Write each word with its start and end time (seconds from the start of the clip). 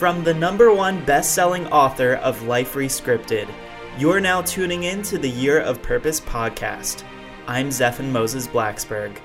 From 0.00 0.24
the 0.24 0.32
number 0.32 0.72
one 0.72 1.04
best 1.04 1.34
selling 1.34 1.66
author 1.66 2.14
of 2.14 2.44
Life 2.44 2.72
Rescripted, 2.72 3.46
you're 3.98 4.18
now 4.18 4.40
tuning 4.40 4.84
in 4.84 5.02
to 5.02 5.18
the 5.18 5.28
Year 5.28 5.60
of 5.60 5.82
Purpose 5.82 6.22
podcast. 6.22 7.04
I'm 7.46 7.68
Zephan 7.68 8.10
Moses 8.10 8.46
Blacksberg. 8.46 9.18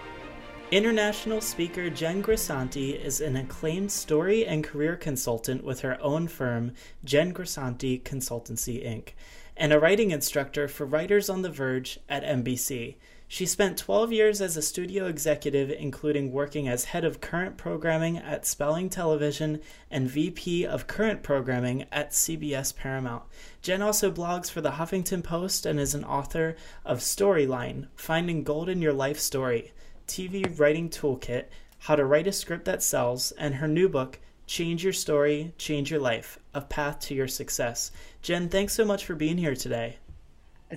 International 0.71 1.39
speaker 1.39 1.89
Jen 1.89 2.21
Grisanti 2.21 3.01
is 3.01 3.21
an 3.21 3.37
acclaimed 3.37 3.89
story 3.89 4.45
and 4.45 4.65
career 4.65 4.97
consultant 4.97 5.63
with 5.63 5.79
her 5.79 5.97
own 6.01 6.27
firm, 6.27 6.73
Jen 7.05 7.33
Grisanti 7.33 8.03
Consultancy 8.03 8.85
Inc., 8.85 9.11
and 9.55 9.71
a 9.71 9.79
writing 9.79 10.11
instructor 10.11 10.67
for 10.67 10.85
Writers 10.85 11.29
on 11.29 11.41
the 11.41 11.49
Verge 11.49 12.01
at 12.09 12.25
NBC. 12.25 12.95
She 13.27 13.47
spent 13.47 13.79
12 13.79 14.11
years 14.11 14.39
as 14.39 14.55
a 14.55 14.61
studio 14.61 15.07
executive, 15.07 15.71
including 15.71 16.31
working 16.31 16.67
as 16.67 16.85
head 16.85 17.03
of 17.03 17.21
current 17.21 17.57
programming 17.57 18.19
at 18.19 18.45
Spelling 18.45 18.87
Television 18.87 19.61
and 19.89 20.07
VP 20.07 20.65
of 20.65 20.85
current 20.85 21.23
programming 21.23 21.87
at 21.91 22.11
CBS 22.11 22.75
Paramount. 22.75 23.23
Jen 23.63 23.81
also 23.81 24.11
blogs 24.11 24.51
for 24.51 24.61
the 24.61 24.73
Huffington 24.73 25.23
Post 25.23 25.65
and 25.65 25.79
is 25.79 25.95
an 25.95 26.03
author 26.03 26.55
of 26.85 26.99
Storyline 26.99 27.87
Finding 27.95 28.43
Gold 28.43 28.69
in 28.69 28.81
Your 28.81 28.93
Life 28.93 29.19
Story, 29.19 29.73
TV 30.07 30.57
Writing 30.59 30.89
Toolkit, 30.89 31.45
How 31.79 31.95
to 31.95 32.05
Write 32.05 32.27
a 32.27 32.31
Script 32.31 32.65
That 32.65 32.83
Sells, 32.83 33.31
and 33.31 33.55
her 33.55 33.67
new 33.67 33.89
book, 33.89 34.19
Change 34.45 34.83
Your 34.83 34.93
Story, 34.93 35.55
Change 35.57 35.89
Your 35.89 35.99
Life 35.99 36.37
A 36.53 36.61
Path 36.61 36.99
to 36.99 37.15
Your 37.15 37.27
Success. 37.27 37.91
Jen, 38.21 38.49
thanks 38.49 38.73
so 38.73 38.85
much 38.85 39.03
for 39.03 39.15
being 39.15 39.39
here 39.39 39.55
today. 39.55 39.97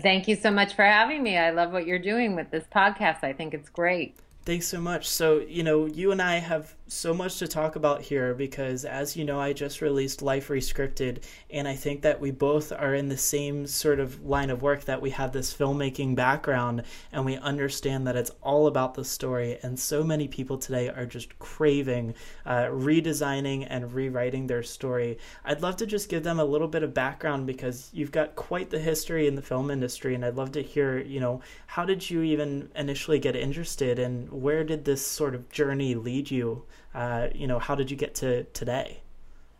Thank 0.02 0.28
you 0.28 0.36
so 0.36 0.50
much 0.50 0.74
for 0.74 0.84
having 0.84 1.22
me. 1.22 1.36
I 1.36 1.50
love 1.50 1.72
what 1.72 1.86
you're 1.86 1.98
doing 1.98 2.34
with 2.34 2.50
this 2.50 2.64
podcast. 2.74 3.22
I 3.22 3.32
think 3.32 3.54
it's 3.54 3.68
great. 3.68 4.16
Thanks 4.44 4.66
so 4.66 4.80
much. 4.80 5.08
So, 5.08 5.40
you 5.40 5.62
know, 5.62 5.86
you 5.86 6.12
and 6.12 6.22
I 6.22 6.36
have 6.36 6.74
so 6.88 7.12
much 7.12 7.38
to 7.38 7.46
talk 7.46 7.76
about 7.76 8.00
here 8.00 8.34
because, 8.34 8.84
as 8.84 9.16
you 9.16 9.24
know, 9.24 9.38
I 9.38 9.52
just 9.52 9.80
released 9.80 10.22
Life 10.22 10.48
Rescripted, 10.48 11.22
and 11.50 11.68
I 11.68 11.74
think 11.74 12.02
that 12.02 12.20
we 12.20 12.30
both 12.30 12.72
are 12.72 12.94
in 12.94 13.08
the 13.08 13.16
same 13.16 13.66
sort 13.66 14.00
of 14.00 14.24
line 14.24 14.50
of 14.50 14.62
work 14.62 14.84
that 14.84 15.02
we 15.02 15.10
have 15.10 15.32
this 15.32 15.54
filmmaking 15.54 16.16
background 16.16 16.82
and 17.12 17.24
we 17.24 17.36
understand 17.36 18.06
that 18.06 18.16
it's 18.16 18.30
all 18.42 18.66
about 18.66 18.94
the 18.94 19.04
story. 19.04 19.58
And 19.62 19.78
so 19.78 20.02
many 20.02 20.28
people 20.28 20.56
today 20.56 20.88
are 20.88 21.06
just 21.06 21.38
craving 21.38 22.14
uh, 22.46 22.66
redesigning 22.66 23.66
and 23.68 23.92
rewriting 23.92 24.46
their 24.46 24.62
story. 24.62 25.18
I'd 25.44 25.62
love 25.62 25.76
to 25.76 25.86
just 25.86 26.08
give 26.08 26.22
them 26.22 26.40
a 26.40 26.44
little 26.44 26.68
bit 26.68 26.82
of 26.82 26.94
background 26.94 27.46
because 27.46 27.90
you've 27.92 28.12
got 28.12 28.34
quite 28.34 28.70
the 28.70 28.78
history 28.78 29.26
in 29.26 29.34
the 29.34 29.42
film 29.42 29.70
industry, 29.70 30.14
and 30.14 30.24
I'd 30.24 30.36
love 30.36 30.52
to 30.52 30.62
hear, 30.62 30.98
you 30.98 31.20
know, 31.20 31.42
how 31.66 31.84
did 31.84 32.08
you 32.08 32.22
even 32.22 32.70
initially 32.74 33.18
get 33.18 33.36
interested 33.36 33.98
and 33.98 34.30
where 34.32 34.64
did 34.64 34.84
this 34.84 35.06
sort 35.06 35.34
of 35.34 35.50
journey 35.50 35.94
lead 35.94 36.30
you? 36.30 36.64
Uh, 36.94 37.28
you 37.34 37.46
know, 37.46 37.58
how 37.58 37.74
did 37.74 37.90
you 37.90 37.96
get 37.96 38.14
to 38.16 38.44
today? 38.44 39.02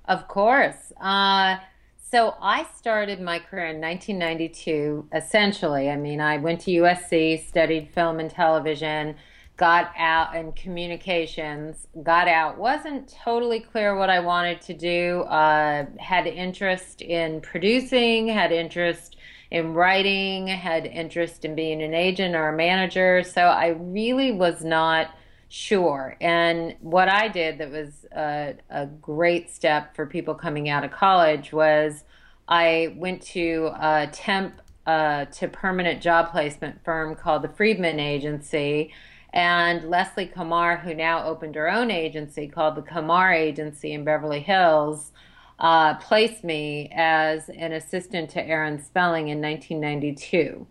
Of 0.06 0.26
course. 0.28 0.92
Uh, 1.00 1.58
so 2.10 2.34
I 2.40 2.66
started 2.76 3.20
my 3.20 3.38
career 3.38 3.66
in 3.66 3.80
1992, 3.80 5.08
essentially. 5.12 5.90
I 5.90 5.96
mean, 5.96 6.20
I 6.22 6.38
went 6.38 6.62
to 6.62 6.70
USC, 6.70 7.46
studied 7.46 7.90
film 7.90 8.18
and 8.18 8.30
television, 8.30 9.16
got 9.58 9.92
out 9.98 10.34
in 10.34 10.52
communications, 10.52 11.86
got 12.02 12.26
out, 12.26 12.56
wasn't 12.56 13.12
totally 13.22 13.60
clear 13.60 13.94
what 13.94 14.08
I 14.08 14.20
wanted 14.20 14.62
to 14.62 14.74
do, 14.74 15.22
uh, 15.22 15.84
had 15.98 16.26
interest 16.26 17.02
in 17.02 17.42
producing, 17.42 18.28
had 18.28 18.52
interest 18.52 19.16
in 19.50 19.74
writing, 19.74 20.46
had 20.46 20.86
interest 20.86 21.44
in 21.44 21.54
being 21.54 21.82
an 21.82 21.92
agent 21.92 22.34
or 22.34 22.48
a 22.48 22.56
manager. 22.56 23.22
So 23.22 23.42
I 23.42 23.68
really 23.68 24.32
was 24.32 24.64
not 24.64 25.10
sure. 25.48 26.16
And 26.20 26.77
what 26.80 27.08
I 27.08 27.28
did 27.28 27.58
that 27.58 27.70
was 27.70 28.06
a, 28.14 28.54
a 28.70 28.86
great 28.86 29.50
step 29.50 29.94
for 29.94 30.06
people 30.06 30.34
coming 30.34 30.68
out 30.68 30.84
of 30.84 30.91
college 30.91 31.52
was 31.52 32.04
I 32.46 32.94
went 32.96 33.22
to 33.22 33.70
a 33.74 34.08
temp 34.12 34.60
uh, 34.86 35.26
to 35.26 35.48
permanent 35.48 36.00
job 36.00 36.30
placement 36.30 36.82
firm 36.82 37.14
called 37.14 37.42
the 37.42 37.48
Friedman 37.48 38.00
Agency. 38.00 38.92
And 39.34 39.91
Leslie 39.91 40.26
Kamar, 40.26 40.78
who 40.78 40.94
now 40.94 41.26
opened 41.26 41.54
her 41.56 41.70
own 41.70 41.91
agency 41.91 42.48
called 42.48 42.76
the 42.76 42.82
Kamar 42.82 43.32
Agency 43.32 43.92
in 43.92 44.03
Beverly 44.04 44.41
Hills, 44.41 45.12
uh, 45.59 45.94
placed 45.97 46.44
me 46.44 46.91
as 46.94 47.50
an 47.50 47.72
assistant 47.72 48.30
to 48.30 48.42
Aaron 48.42 48.82
Spelling 48.82 49.28
in 49.28 49.42
1992. 49.42 50.66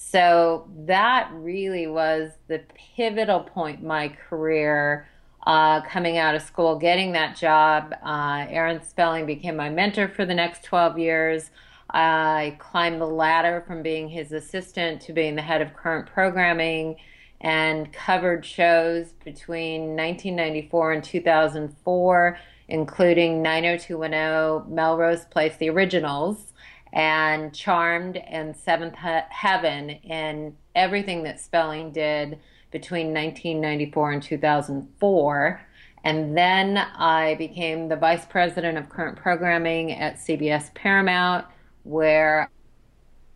So 0.00 0.70
that 0.86 1.28
really 1.32 1.86
was 1.86 2.30
the 2.46 2.62
pivotal 2.96 3.40
point 3.40 3.80
in 3.80 3.86
my 3.86 4.08
career 4.08 5.08
uh, 5.44 5.82
coming 5.82 6.16
out 6.16 6.34
of 6.34 6.42
school, 6.42 6.78
getting 6.78 7.12
that 7.12 7.36
job. 7.36 7.92
Uh, 8.02 8.46
Aaron 8.48 8.82
Spelling 8.82 9.26
became 9.26 9.56
my 9.56 9.68
mentor 9.68 10.08
for 10.08 10.24
the 10.24 10.34
next 10.34 10.62
12 10.62 10.98
years. 10.98 11.50
I 11.90 12.56
climbed 12.58 13.00
the 13.00 13.06
ladder 13.06 13.64
from 13.66 13.82
being 13.82 14.08
his 14.08 14.32
assistant 14.32 15.02
to 15.02 15.12
being 15.12 15.34
the 15.34 15.42
head 15.42 15.60
of 15.60 15.74
current 15.74 16.06
programming 16.06 16.96
and 17.40 17.92
covered 17.92 18.46
shows 18.46 19.12
between 19.24 19.96
1994 19.96 20.92
and 20.92 21.04
2004 21.04 22.38
including 22.68 23.42
90210, 23.42 24.74
Melrose 24.74 25.24
Place, 25.24 25.56
the 25.56 25.70
originals, 25.70 26.52
and 26.92 27.54
Charmed 27.54 28.16
and 28.16 28.56
Seventh 28.56 28.94
Heaven, 28.96 29.90
and 30.08 30.56
everything 30.74 31.22
that 31.24 31.40
Spelling 31.40 31.92
did 31.92 32.38
between 32.70 33.14
1994 33.14 34.12
and 34.12 34.22
2004. 34.22 35.60
And 36.04 36.36
then 36.36 36.78
I 36.78 37.34
became 37.34 37.88
the 37.88 37.96
vice 37.96 38.24
president 38.24 38.78
of 38.78 38.88
current 38.88 39.18
programming 39.18 39.92
at 39.92 40.16
CBS 40.16 40.72
Paramount, 40.74 41.44
where 41.82 42.50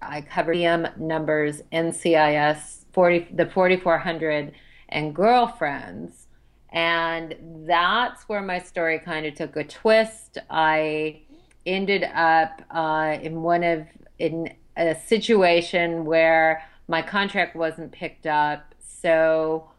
I 0.01 0.21
covered 0.21 0.57
EM 0.57 0.89
numbers, 0.97 1.63
NCIS, 1.73 2.85
40, 2.93 3.29
the 3.35 3.47
4400, 3.47 4.53
and 4.89 5.15
Girlfriends. 5.15 6.27
And 6.71 7.35
that's 7.67 8.29
where 8.29 8.43
my 8.43 8.59
story 8.59 8.99
kind 8.99 9.27
of 9.27 9.35
took 9.35 9.57
a 9.57 9.65
twist. 9.65 10.39
I 10.49 11.23
ended 11.67 12.05
up 12.05 12.63
uh, 12.71 13.19
in 13.23 13.43
one 13.43 13.63
of 13.63 13.87
in 14.19 14.55
a 14.77 14.95
situation 14.95 16.05
where 16.05 16.63
my 16.89 17.03
contract 17.03 17.55
wasn't 17.57 17.93
picked 17.93 18.27
up. 18.27 18.75
So 18.79 19.71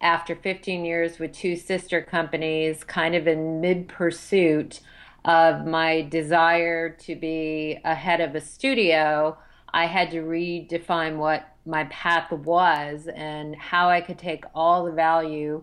after 0.00 0.34
15 0.34 0.84
years 0.84 1.18
with 1.18 1.32
two 1.32 1.56
sister 1.56 2.02
companies, 2.02 2.84
kind 2.84 3.14
of 3.14 3.26
in 3.26 3.60
mid 3.60 3.88
pursuit 3.88 4.80
of 5.24 5.64
my 5.64 6.02
desire 6.02 6.90
to 6.90 7.14
be 7.14 7.78
ahead 7.84 8.20
of 8.20 8.34
a 8.34 8.40
studio, 8.40 9.38
I 9.72 9.86
had 9.86 10.10
to 10.10 10.22
redefine 10.22 11.16
what 11.16 11.48
my 11.64 11.84
path 11.84 12.32
was 12.32 13.06
and 13.06 13.54
how 13.54 13.88
I 13.88 14.00
could 14.00 14.18
take 14.18 14.44
all 14.54 14.84
the 14.84 14.92
value 14.92 15.62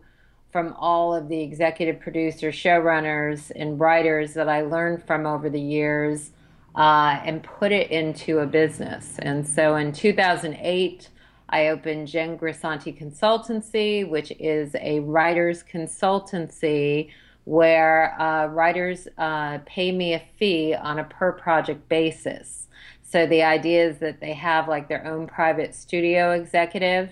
from 0.52 0.74
all 0.78 1.14
of 1.14 1.28
the 1.28 1.42
executive 1.42 2.00
producers, 2.00 2.56
showrunners, 2.56 3.52
and 3.56 3.80
writers 3.80 4.34
that 4.34 4.50
I 4.50 4.62
learned 4.62 5.04
from 5.04 5.26
over 5.26 5.50
the 5.50 5.62
years 5.62 6.32
uh, 6.76 7.20
and 7.24 7.44
put 7.44 7.72
it 7.72 7.92
into 7.92 8.40
a 8.40 8.46
business. 8.46 9.20
And 9.20 9.48
so 9.48 9.76
in 9.76 9.92
2008, 9.92 11.09
I 11.50 11.68
opened 11.68 12.08
Jen 12.08 12.38
Grisanti 12.38 12.98
Consultancy, 12.98 14.08
which 14.08 14.32
is 14.40 14.76
a 14.76 15.00
writer's 15.00 15.64
consultancy 15.64 17.09
where 17.46 18.20
uh, 18.22 18.46
writers 18.48 19.08
uh, 19.18 19.58
pay 19.66 19.92
me 19.92 20.14
a 20.14 20.22
fee 20.38 20.76
on 20.76 21.00
a 21.00 21.04
per 21.04 21.32
project 21.32 21.90
basis. 21.90 22.68
So 23.02 23.26
the 23.26 23.42
idea 23.42 23.88
is 23.90 23.98
that 24.00 24.20
they 24.20 24.34
have 24.34 24.68
like 24.68 24.88
their 24.88 25.06
own 25.06 25.26
private 25.26 25.74
studio 25.74 26.32
executive, 26.32 27.09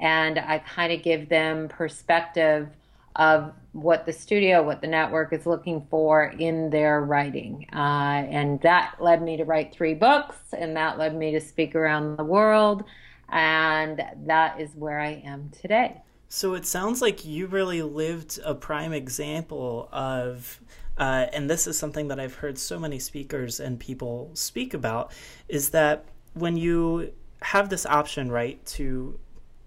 and 0.00 0.38
I 0.38 0.58
kind 0.58 0.92
of 0.92 1.02
give 1.02 1.28
them 1.28 1.68
perspective 1.68 2.68
of 3.16 3.52
what 3.72 4.06
the 4.06 4.12
studio, 4.12 4.62
what 4.62 4.80
the 4.80 4.86
network 4.86 5.32
is 5.32 5.46
looking 5.46 5.86
for 5.90 6.24
in 6.38 6.70
their 6.70 7.02
writing. 7.02 7.66
Uh, 7.72 8.24
and 8.28 8.60
that 8.62 8.94
led 9.00 9.22
me 9.22 9.36
to 9.36 9.44
write 9.44 9.72
three 9.72 9.94
books, 9.94 10.36
and 10.56 10.76
that 10.76 10.98
led 10.98 11.14
me 11.14 11.32
to 11.32 11.40
speak 11.40 11.74
around 11.74 12.16
the 12.16 12.24
world. 12.24 12.84
And 13.28 14.02
that 14.26 14.60
is 14.60 14.70
where 14.74 15.00
I 15.00 15.22
am 15.24 15.50
today. 15.60 16.00
So 16.28 16.54
it 16.54 16.66
sounds 16.66 17.02
like 17.02 17.24
you 17.24 17.46
really 17.46 17.82
lived 17.82 18.38
a 18.44 18.54
prime 18.54 18.92
example 18.92 19.88
of, 19.92 20.60
uh, 20.96 21.26
and 21.32 21.50
this 21.50 21.66
is 21.66 21.76
something 21.76 22.08
that 22.08 22.20
I've 22.20 22.34
heard 22.34 22.58
so 22.58 22.78
many 22.78 22.98
speakers 22.98 23.60
and 23.60 23.78
people 23.78 24.30
speak 24.34 24.72
about, 24.72 25.12
is 25.48 25.70
that 25.70 26.04
when 26.34 26.56
you 26.56 27.12
have 27.42 27.68
this 27.68 27.84
option, 27.86 28.30
right, 28.30 28.64
to 28.66 29.18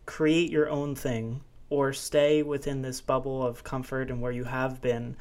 create 0.05 0.51
your 0.51 0.69
own 0.69 0.95
thing, 0.95 1.41
or 1.69 1.94
stay 1.94 2.44
within 2.44 2.81
this 2.81 3.01
bubble 3.01 3.45
of 3.45 3.63
comfort 3.63 4.09
and 4.09 4.21
where 4.21 4.31
you 4.31 4.44
have 4.44 4.81
been. 4.81 5.15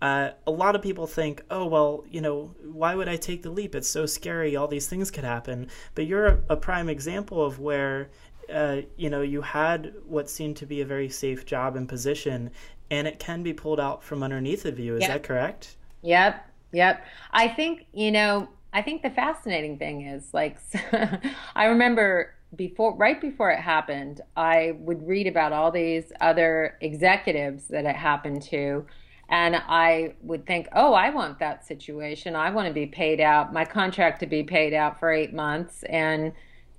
Uh, 0.00 0.32
a 0.48 0.50
lot 0.50 0.74
of 0.74 0.82
people 0.82 1.06
think, 1.06 1.44
oh, 1.48 1.64
well, 1.64 2.04
you 2.10 2.20
know, 2.20 2.52
why 2.64 2.92
would 2.92 3.08
I 3.08 3.14
take 3.14 3.42
the 3.42 3.50
leap? 3.50 3.76
It's 3.76 3.88
so 3.88 4.04
scary. 4.04 4.56
All 4.56 4.66
these 4.66 4.88
things 4.88 5.12
could 5.12 5.22
happen. 5.22 5.68
But 5.94 6.06
you're 6.06 6.26
a, 6.26 6.38
a 6.50 6.56
prime 6.56 6.88
example 6.88 7.44
of 7.44 7.60
where, 7.60 8.10
uh, 8.52 8.78
you 8.96 9.10
know, 9.10 9.22
you 9.22 9.42
had 9.42 9.94
what 10.04 10.28
seemed 10.28 10.56
to 10.56 10.66
be 10.66 10.80
a 10.80 10.84
very 10.84 11.08
safe 11.08 11.46
job 11.46 11.76
and 11.76 11.88
position, 11.88 12.50
and 12.90 13.06
it 13.06 13.20
can 13.20 13.44
be 13.44 13.52
pulled 13.52 13.78
out 13.78 14.02
from 14.02 14.24
underneath 14.24 14.64
of 14.64 14.80
you. 14.80 14.96
Is 14.96 15.02
yep. 15.02 15.10
that 15.10 15.22
correct? 15.22 15.76
Yep. 16.02 16.50
Yep. 16.72 17.06
I 17.30 17.46
think, 17.46 17.86
you 17.92 18.10
know, 18.10 18.48
I 18.72 18.82
think 18.82 19.02
the 19.02 19.10
fascinating 19.10 19.78
thing 19.78 20.02
is 20.08 20.34
like, 20.34 20.58
I 21.54 21.66
remember 21.66 22.34
before, 22.54 22.94
right 22.96 23.20
before 23.20 23.50
it 23.50 23.60
happened, 23.60 24.20
I 24.36 24.74
would 24.78 25.06
read 25.06 25.26
about 25.26 25.52
all 25.52 25.70
these 25.70 26.12
other 26.20 26.76
executives 26.80 27.68
that 27.68 27.84
it 27.84 27.96
happened 27.96 28.42
to. 28.44 28.86
And 29.28 29.56
I 29.56 30.14
would 30.22 30.46
think, 30.46 30.68
oh, 30.74 30.92
I 30.92 31.10
want 31.10 31.38
that 31.38 31.66
situation. 31.66 32.36
I 32.36 32.50
want 32.50 32.68
to 32.68 32.74
be 32.74 32.86
paid 32.86 33.20
out, 33.20 33.52
my 33.52 33.64
contract 33.64 34.20
to 34.20 34.26
be 34.26 34.42
paid 34.42 34.74
out 34.74 35.00
for 35.00 35.10
eight 35.10 35.32
months. 35.32 35.84
And, 35.84 36.32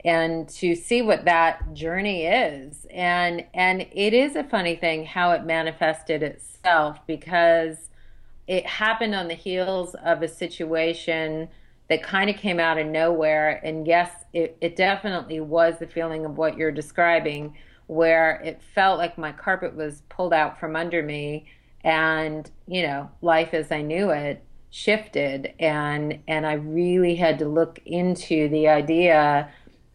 and 0.05 0.47
to 0.49 0.75
see 0.75 1.01
what 1.01 1.25
that 1.25 1.73
journey 1.73 2.25
is 2.25 2.85
and 2.91 3.45
and 3.53 3.87
it 3.93 4.13
is 4.13 4.35
a 4.35 4.43
funny 4.43 4.75
thing 4.75 5.05
how 5.05 5.31
it 5.31 5.45
manifested 5.45 6.21
itself 6.21 6.99
because 7.07 7.89
it 8.47 8.65
happened 8.65 9.15
on 9.15 9.29
the 9.29 9.33
heels 9.33 9.95
of 10.03 10.21
a 10.21 10.27
situation 10.27 11.47
that 11.89 12.03
kind 12.03 12.29
of 12.29 12.35
came 12.35 12.59
out 12.59 12.77
of 12.77 12.87
nowhere 12.87 13.61
and 13.63 13.85
yes 13.87 14.11
it, 14.33 14.57
it 14.61 14.75
definitely 14.75 15.39
was 15.39 15.79
the 15.79 15.87
feeling 15.87 16.25
of 16.25 16.37
what 16.37 16.57
you're 16.57 16.71
describing 16.71 17.55
where 17.87 18.41
it 18.43 18.61
felt 18.73 18.97
like 18.97 19.17
my 19.17 19.31
carpet 19.31 19.75
was 19.75 20.01
pulled 20.09 20.33
out 20.33 20.59
from 20.59 20.75
under 20.75 21.03
me 21.03 21.45
and 21.83 22.49
you 22.67 22.81
know 22.81 23.09
life 23.21 23.53
as 23.53 23.71
i 23.71 23.81
knew 23.81 24.09
it 24.09 24.43
shifted 24.69 25.53
and 25.59 26.19
and 26.27 26.45
i 26.45 26.53
really 26.53 27.15
had 27.15 27.37
to 27.37 27.47
look 27.47 27.79
into 27.85 28.47
the 28.49 28.67
idea 28.67 29.49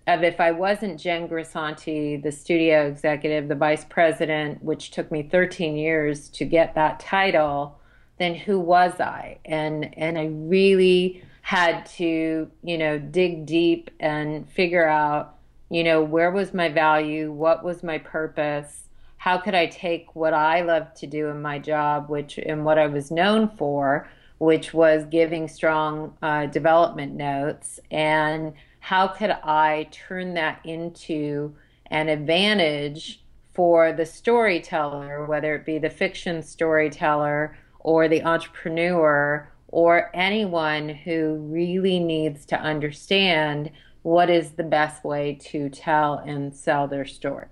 of 0.08 0.22
if 0.22 0.40
I 0.40 0.52
wasn't 0.52 0.98
Jen 0.98 1.28
Grisanti, 1.28 2.20
the 2.22 2.32
studio 2.32 2.86
executive, 2.86 3.46
the 3.46 3.54
vice 3.54 3.84
president, 3.84 4.64
which 4.64 4.90
took 4.90 5.12
me 5.12 5.22
13 5.22 5.76
years 5.76 6.30
to 6.30 6.46
get 6.46 6.74
that 6.74 6.98
title, 6.98 7.78
then 8.18 8.34
who 8.34 8.58
was 8.58 9.00
I? 9.00 9.38
And 9.44 9.96
and 9.98 10.18
I 10.18 10.26
really 10.32 11.22
had 11.48 11.86
to, 11.86 12.46
you 12.62 12.76
know, 12.76 12.98
dig 12.98 13.46
deep 13.46 13.88
and 14.00 14.46
figure 14.50 14.86
out, 14.86 15.38
you 15.70 15.82
know, 15.82 16.02
where 16.02 16.30
was 16.30 16.52
my 16.52 16.68
value, 16.68 17.32
what 17.32 17.64
was 17.64 17.82
my 17.82 17.96
purpose, 17.96 18.84
how 19.16 19.38
could 19.38 19.54
I 19.54 19.64
take 19.64 20.14
what 20.14 20.34
I 20.34 20.60
love 20.60 20.92
to 20.96 21.06
do 21.06 21.28
in 21.28 21.40
my 21.40 21.58
job, 21.58 22.10
which 22.10 22.36
and 22.36 22.66
what 22.66 22.76
I 22.76 22.86
was 22.86 23.10
known 23.10 23.48
for, 23.48 24.10
which 24.36 24.74
was 24.74 25.06
giving 25.06 25.48
strong 25.48 26.14
uh, 26.20 26.44
development 26.44 27.14
notes 27.14 27.80
and 27.90 28.52
how 28.80 29.08
could 29.08 29.30
I 29.30 29.88
turn 29.90 30.34
that 30.34 30.60
into 30.64 31.54
an 31.86 32.10
advantage 32.10 33.24
for 33.54 33.94
the 33.94 34.04
storyteller, 34.04 35.24
whether 35.24 35.54
it 35.54 35.64
be 35.64 35.78
the 35.78 35.88
fiction 35.88 36.42
storyteller 36.42 37.56
or 37.80 38.06
the 38.06 38.22
entrepreneur 38.22 39.50
or 39.68 40.10
anyone 40.14 40.88
who 40.88 41.34
really 41.50 42.00
needs 42.00 42.46
to 42.46 42.60
understand 42.60 43.70
what 44.02 44.30
is 44.30 44.52
the 44.52 44.64
best 44.64 45.04
way 45.04 45.38
to 45.40 45.68
tell 45.68 46.14
and 46.14 46.54
sell 46.54 46.88
their 46.88 47.04
story. 47.04 47.48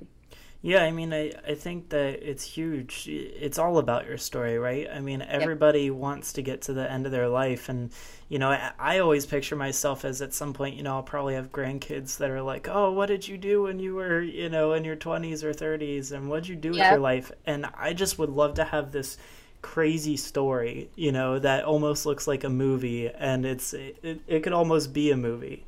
Yeah, 0.63 0.83
I 0.83 0.91
mean, 0.91 1.13
I, 1.13 1.33
I 1.47 1.55
think 1.55 1.91
that 1.91 2.29
it's 2.29 2.43
huge. 2.43 3.07
It's 3.07 3.57
all 3.57 3.79
about 3.79 4.07
your 4.07 4.19
story, 4.19 4.59
right? 4.59 4.89
I 4.93 5.01
mean, 5.01 5.23
everybody 5.23 5.83
yep. 5.83 5.93
wants 5.93 6.33
to 6.33 6.43
get 6.43 6.63
to 6.63 6.73
the 6.73 6.91
end 6.91 7.07
of 7.07 7.13
their 7.13 7.29
life. 7.29 7.69
And, 7.69 7.93
you 8.29 8.41
know, 8.41 8.51
I, 8.51 8.73
I, 8.77 8.99
always 8.99 9.27
picture 9.27 9.55
myself 9.55 10.05
as 10.05 10.21
at 10.23 10.35
some 10.35 10.53
point, 10.53 10.75
you 10.75 10.83
know, 10.83 10.95
I'll 10.95 11.05
probably 11.05 11.35
have 11.35 11.53
grandkids 11.53 12.17
that 12.17 12.31
are 12.31 12.43
like, 12.43 12.67
oh, 12.69 12.91
what 12.91 13.07
did 13.07 13.29
you 13.29 13.39
do 13.39 13.63
when 13.63 13.79
you 13.79 13.95
were, 13.95 14.21
you 14.21 14.49
know, 14.49 14.73
in 14.73 14.85
your 14.85 14.97
20s 14.97 15.45
or 15.45 15.53
30s? 15.53 16.11
And 16.11 16.29
what 16.29 16.43
did 16.43 16.49
you 16.49 16.57
do 16.57 16.71
yep. 16.71 16.77
with 16.77 16.91
your 16.93 17.01
life? 17.01 17.31
And 17.45 17.67
I 17.79 17.93
just 17.93 18.19
would 18.19 18.31
love 18.31 18.55
to 18.55 18.65
have 18.65 18.91
this 18.91 19.19
crazy 19.67 20.17
story, 20.17 20.89
you 20.95 21.11
know, 21.11 21.41
that 21.41 21.65
almost 21.65 22.07
looks 22.07 22.29
like 22.29 22.45
a 22.45 22.49
movie. 22.49 23.09
And 23.09 23.45
it's, 23.45 23.75
it, 23.75 24.21
it 24.29 24.43
could 24.45 24.53
almost 24.53 24.93
be 24.93 25.11
a 25.11 25.17
movie. 25.17 25.67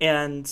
And 0.00 0.48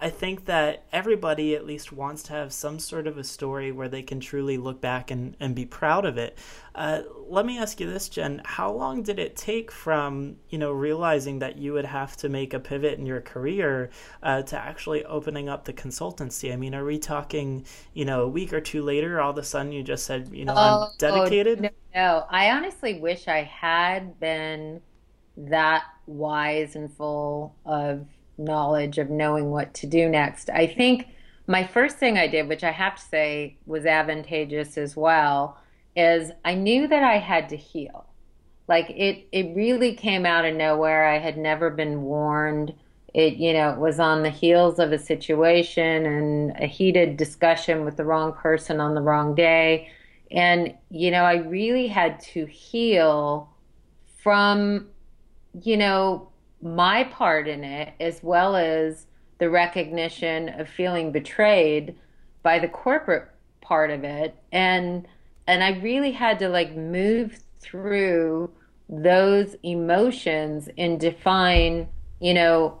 I 0.00 0.08
think 0.08 0.46
that 0.46 0.84
everybody 0.92 1.54
at 1.54 1.66
least 1.66 1.92
wants 1.92 2.22
to 2.24 2.32
have 2.32 2.52
some 2.52 2.78
sort 2.78 3.06
of 3.06 3.18
a 3.18 3.24
story 3.24 3.70
where 3.70 3.88
they 3.88 4.02
can 4.02 4.18
truly 4.18 4.56
look 4.56 4.80
back 4.80 5.10
and, 5.10 5.36
and 5.38 5.54
be 5.54 5.66
proud 5.66 6.06
of 6.06 6.16
it. 6.16 6.38
Uh, 6.74 7.02
let 7.28 7.44
me 7.44 7.58
ask 7.58 7.80
you 7.80 7.90
this, 7.90 8.08
Jen. 8.08 8.40
How 8.44 8.72
long 8.72 9.02
did 9.02 9.18
it 9.18 9.36
take 9.36 9.70
from, 9.70 10.36
you 10.48 10.56
know, 10.56 10.72
realizing 10.72 11.40
that 11.40 11.58
you 11.58 11.74
would 11.74 11.84
have 11.84 12.16
to 12.18 12.30
make 12.30 12.54
a 12.54 12.60
pivot 12.60 12.98
in 12.98 13.04
your 13.04 13.20
career 13.20 13.90
uh, 14.22 14.40
to 14.42 14.56
actually 14.56 15.04
opening 15.04 15.50
up 15.50 15.66
the 15.66 15.72
consultancy? 15.72 16.50
I 16.50 16.56
mean, 16.56 16.74
are 16.74 16.84
we 16.84 16.98
talking, 16.98 17.66
you 17.92 18.06
know, 18.06 18.22
a 18.22 18.28
week 18.28 18.54
or 18.54 18.60
two 18.60 18.82
later, 18.82 19.20
all 19.20 19.32
of 19.32 19.38
a 19.38 19.42
sudden 19.42 19.70
you 19.70 19.82
just 19.82 20.06
said, 20.06 20.30
you 20.32 20.46
know, 20.46 20.54
oh, 20.56 20.84
I'm 20.84 20.88
dedicated? 20.96 21.58
Oh, 21.58 21.62
no, 21.62 21.70
no, 21.94 22.26
I 22.30 22.50
honestly 22.52 22.98
wish 22.98 23.28
I 23.28 23.42
had 23.42 24.18
been 24.18 24.80
that 25.36 25.84
wise 26.06 26.74
and 26.76 26.92
full 26.96 27.54
of 27.66 28.06
knowledge 28.40 28.98
of 28.98 29.10
knowing 29.10 29.50
what 29.50 29.74
to 29.74 29.86
do 29.86 30.08
next. 30.08 30.50
I 30.50 30.66
think 30.66 31.06
my 31.46 31.64
first 31.64 31.98
thing 31.98 32.18
I 32.18 32.26
did, 32.26 32.48
which 32.48 32.64
I 32.64 32.70
have 32.70 32.96
to 32.96 33.02
say 33.02 33.56
was 33.66 33.86
advantageous 33.86 34.78
as 34.78 34.96
well, 34.96 35.58
is 35.96 36.30
I 36.44 36.54
knew 36.54 36.86
that 36.88 37.02
I 37.02 37.18
had 37.18 37.48
to 37.50 37.56
heal. 37.56 38.06
Like 38.68 38.90
it, 38.90 39.26
it 39.32 39.54
really 39.56 39.94
came 39.94 40.24
out 40.24 40.44
of 40.44 40.54
nowhere. 40.54 41.08
I 41.08 41.18
had 41.18 41.36
never 41.36 41.70
been 41.70 42.02
warned. 42.02 42.72
It, 43.12 43.34
you 43.34 43.52
know, 43.52 43.70
it 43.70 43.78
was 43.78 43.98
on 43.98 44.22
the 44.22 44.30
heels 44.30 44.78
of 44.78 44.92
a 44.92 44.98
situation 44.98 46.06
and 46.06 46.52
a 46.56 46.66
heated 46.66 47.16
discussion 47.16 47.84
with 47.84 47.96
the 47.96 48.04
wrong 48.04 48.32
person 48.32 48.80
on 48.80 48.94
the 48.94 49.02
wrong 49.02 49.34
day. 49.34 49.90
And, 50.30 50.74
you 50.90 51.10
know, 51.10 51.24
I 51.24 51.38
really 51.38 51.88
had 51.88 52.20
to 52.20 52.46
heal 52.46 53.50
from, 54.22 54.86
you 55.60 55.76
know, 55.76 56.29
my 56.62 57.04
part 57.04 57.48
in 57.48 57.64
it, 57.64 57.94
as 58.00 58.22
well 58.22 58.56
as 58.56 59.06
the 59.38 59.50
recognition 59.50 60.48
of 60.48 60.68
feeling 60.68 61.12
betrayed 61.12 61.94
by 62.42 62.58
the 62.58 62.68
corporate 62.68 63.28
part 63.60 63.90
of 63.90 64.04
it. 64.04 64.36
And 64.52 65.06
and 65.46 65.64
I 65.64 65.78
really 65.80 66.12
had 66.12 66.38
to 66.40 66.48
like 66.48 66.76
move 66.76 67.40
through 67.60 68.50
those 68.88 69.56
emotions 69.62 70.68
and 70.76 71.00
define, 71.00 71.88
you 72.20 72.34
know, 72.34 72.78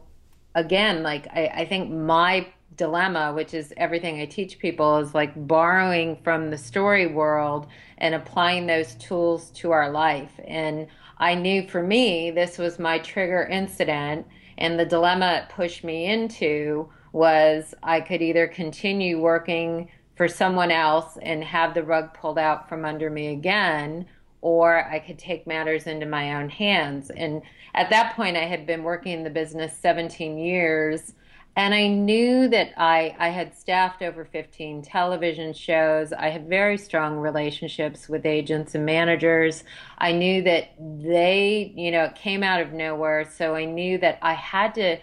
again, 0.54 1.02
like 1.02 1.26
I, 1.28 1.46
I 1.46 1.64
think 1.64 1.90
my 1.90 2.46
dilemma, 2.76 3.32
which 3.32 3.54
is 3.54 3.72
everything 3.76 4.20
I 4.20 4.26
teach 4.26 4.58
people, 4.58 4.98
is 4.98 5.14
like 5.14 5.32
borrowing 5.46 6.18
from 6.22 6.50
the 6.50 6.58
story 6.58 7.06
world 7.06 7.66
and 7.98 8.14
applying 8.14 8.66
those 8.66 8.94
tools 8.96 9.50
to 9.50 9.70
our 9.70 9.90
life. 9.90 10.32
And 10.46 10.86
I 11.20 11.34
knew 11.34 11.68
for 11.68 11.82
me, 11.82 12.30
this 12.30 12.58
was 12.58 12.78
my 12.78 12.98
trigger 12.98 13.44
incident. 13.44 14.26
And 14.58 14.78
the 14.78 14.86
dilemma 14.86 15.42
it 15.42 15.54
pushed 15.54 15.84
me 15.84 16.06
into 16.06 16.88
was 17.12 17.74
I 17.82 18.00
could 18.00 18.22
either 18.22 18.48
continue 18.48 19.20
working 19.20 19.90
for 20.16 20.28
someone 20.28 20.70
else 20.70 21.18
and 21.22 21.44
have 21.44 21.74
the 21.74 21.82
rug 21.82 22.14
pulled 22.14 22.38
out 22.38 22.68
from 22.68 22.84
under 22.84 23.10
me 23.10 23.28
again, 23.28 24.06
or 24.40 24.86
I 24.86 24.98
could 24.98 25.18
take 25.18 25.46
matters 25.46 25.86
into 25.86 26.06
my 26.06 26.34
own 26.34 26.48
hands. 26.48 27.10
And 27.10 27.42
at 27.74 27.90
that 27.90 28.16
point, 28.16 28.36
I 28.36 28.44
had 28.44 28.66
been 28.66 28.82
working 28.82 29.12
in 29.12 29.24
the 29.24 29.30
business 29.30 29.76
17 29.78 30.38
years 30.38 31.14
and 31.56 31.74
I 31.74 31.88
knew 31.88 32.48
that 32.48 32.72
I, 32.76 33.14
I 33.18 33.28
had 33.28 33.56
staffed 33.56 34.02
over 34.02 34.24
15 34.24 34.82
television 34.82 35.52
shows. 35.52 36.12
I 36.12 36.28
had 36.28 36.48
very 36.48 36.78
strong 36.78 37.16
relationships 37.16 38.08
with 38.08 38.24
agents 38.24 38.74
and 38.74 38.86
managers. 38.86 39.64
I 39.98 40.12
knew 40.12 40.42
that 40.42 40.70
they, 40.78 41.72
you 41.76 41.90
know, 41.90 42.04
it 42.04 42.14
came 42.14 42.42
out 42.42 42.60
of 42.60 42.72
nowhere. 42.72 43.28
So 43.30 43.54
I 43.54 43.64
knew 43.64 43.98
that 43.98 44.18
I 44.22 44.34
had 44.34 44.74
to 44.76 44.98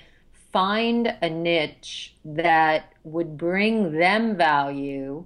find 0.54 1.13
a 1.22 1.30
niche 1.30 2.16
that 2.24 2.94
would 3.04 3.38
bring 3.38 3.92
them 3.92 4.36
value 4.38 5.25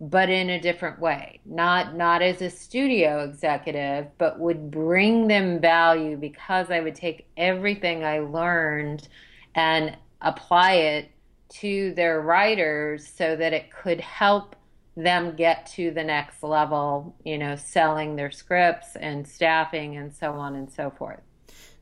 but 0.00 0.28
in 0.28 0.50
a 0.50 0.60
different 0.60 1.00
way 1.00 1.40
not 1.44 1.96
not 1.96 2.22
as 2.22 2.40
a 2.40 2.48
studio 2.48 3.24
executive 3.24 4.06
but 4.16 4.38
would 4.38 4.70
bring 4.70 5.26
them 5.26 5.60
value 5.60 6.16
because 6.16 6.70
i 6.70 6.78
would 6.78 6.94
take 6.94 7.26
everything 7.36 8.04
i 8.04 8.20
learned 8.20 9.08
and 9.54 9.96
apply 10.20 10.74
it 10.74 11.10
to 11.48 11.94
their 11.94 12.20
writers 12.20 13.06
so 13.06 13.36
that 13.36 13.52
it 13.52 13.70
could 13.70 14.00
help 14.00 14.56
them 14.96 15.36
get 15.36 15.66
to 15.66 15.90
the 15.92 16.02
next 16.02 16.42
level, 16.42 17.14
you 17.24 17.38
know, 17.38 17.56
selling 17.56 18.16
their 18.16 18.30
scripts 18.30 18.96
and 18.96 19.26
staffing 19.26 19.96
and 19.96 20.12
so 20.12 20.32
on 20.32 20.56
and 20.56 20.70
so 20.70 20.90
forth. 20.90 21.20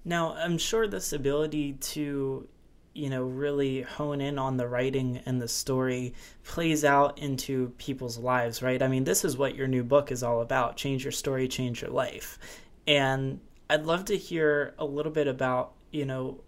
Now, 0.04 0.34
I'm 0.34 0.58
sure 0.58 0.86
this 0.86 1.12
ability 1.12 1.72
to, 1.72 2.46
you 2.94 3.10
know, 3.10 3.22
really 3.24 3.82
hone 3.82 4.20
in 4.20 4.38
on 4.38 4.56
the 4.56 4.68
writing 4.68 5.20
and 5.26 5.40
the 5.40 5.48
story 5.48 6.14
plays 6.44 6.84
out 6.84 7.18
into 7.18 7.70
people's 7.78 8.18
lives, 8.18 8.62
right? 8.62 8.82
I 8.82 8.88
mean, 8.88 9.04
this 9.04 9.24
is 9.24 9.36
what 9.36 9.56
your 9.56 9.66
new 9.66 9.82
book 9.82 10.12
is 10.12 10.22
all 10.22 10.42
about 10.42 10.76
change 10.76 11.04
your 11.04 11.12
story, 11.12 11.48
change 11.48 11.82
your 11.82 11.90
life. 11.90 12.38
And 12.86 13.40
I'd 13.68 13.84
love 13.84 14.04
to 14.06 14.16
hear 14.16 14.74
a 14.78 14.84
little 14.84 15.10
bit 15.10 15.26
about, 15.26 15.72
you 15.90 16.04
know, 16.04 16.40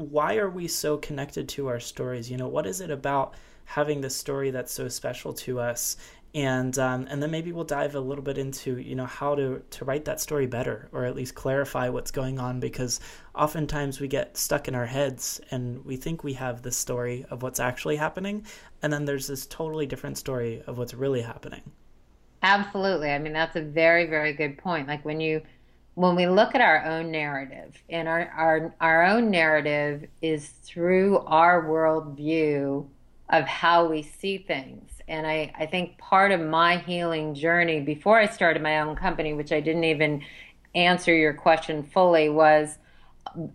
why 0.00 0.36
are 0.36 0.50
we 0.50 0.68
so 0.68 0.96
connected 0.96 1.48
to 1.50 1.68
our 1.68 1.80
stories? 1.80 2.30
You 2.30 2.36
know, 2.36 2.48
what 2.48 2.66
is 2.66 2.80
it 2.80 2.90
about 2.90 3.34
having 3.64 4.00
this 4.00 4.16
story 4.16 4.50
that's 4.50 4.72
so 4.72 4.88
special 4.88 5.32
to 5.34 5.60
us? 5.60 5.96
and 6.34 6.78
um, 6.78 7.06
and 7.10 7.22
then 7.22 7.30
maybe 7.30 7.50
we'll 7.50 7.64
dive 7.64 7.94
a 7.94 8.00
little 8.00 8.22
bit 8.22 8.38
into 8.38 8.78
you 8.78 8.94
know 8.94 9.06
how 9.06 9.34
to 9.34 9.62
to 9.70 9.84
write 9.84 10.04
that 10.04 10.20
story 10.20 10.46
better 10.46 10.88
or 10.92 11.04
at 11.04 11.16
least 11.16 11.34
clarify 11.34 11.88
what's 11.88 12.10
going 12.10 12.38
on 12.38 12.60
because 12.60 13.00
oftentimes 13.34 14.00
we 14.00 14.06
get 14.06 14.36
stuck 14.36 14.68
in 14.68 14.74
our 14.74 14.86
heads 14.86 15.40
and 15.50 15.84
we 15.84 15.96
think 15.96 16.22
we 16.22 16.34
have 16.34 16.62
this 16.62 16.76
story 16.76 17.24
of 17.30 17.42
what's 17.42 17.58
actually 17.58 17.96
happening 17.96 18.44
and 18.82 18.92
then 18.92 19.04
there's 19.04 19.26
this 19.26 19.44
totally 19.46 19.86
different 19.86 20.16
story 20.16 20.62
of 20.68 20.78
what's 20.78 20.94
really 20.94 21.20
happening 21.20 21.62
absolutely 22.42 23.10
i 23.10 23.18
mean 23.18 23.32
that's 23.32 23.56
a 23.56 23.62
very 23.62 24.06
very 24.06 24.32
good 24.32 24.56
point 24.56 24.86
like 24.86 25.04
when 25.04 25.20
you 25.20 25.42
when 25.94 26.16
we 26.16 26.26
look 26.26 26.54
at 26.54 26.60
our 26.60 26.84
own 26.84 27.10
narrative 27.10 27.82
and 27.88 28.08
our 28.08 28.28
our, 28.36 28.74
our 28.80 29.04
own 29.04 29.30
narrative 29.30 30.08
is 30.22 30.48
through 30.62 31.18
our 31.26 31.64
worldview 31.64 32.86
of 33.28 33.44
how 33.44 33.86
we 33.86 34.02
see 34.02 34.38
things 34.38 34.90
and 35.10 35.26
I, 35.26 35.52
I 35.58 35.66
think 35.66 35.98
part 35.98 36.30
of 36.30 36.40
my 36.40 36.78
healing 36.78 37.34
journey 37.34 37.80
before 37.80 38.16
I 38.16 38.26
started 38.26 38.62
my 38.62 38.78
own 38.78 38.94
company, 38.94 39.34
which 39.34 39.50
I 39.50 39.58
didn't 39.58 39.82
even 39.82 40.22
answer 40.72 41.12
your 41.12 41.34
question 41.34 41.82
fully, 41.82 42.28
was 42.28 42.78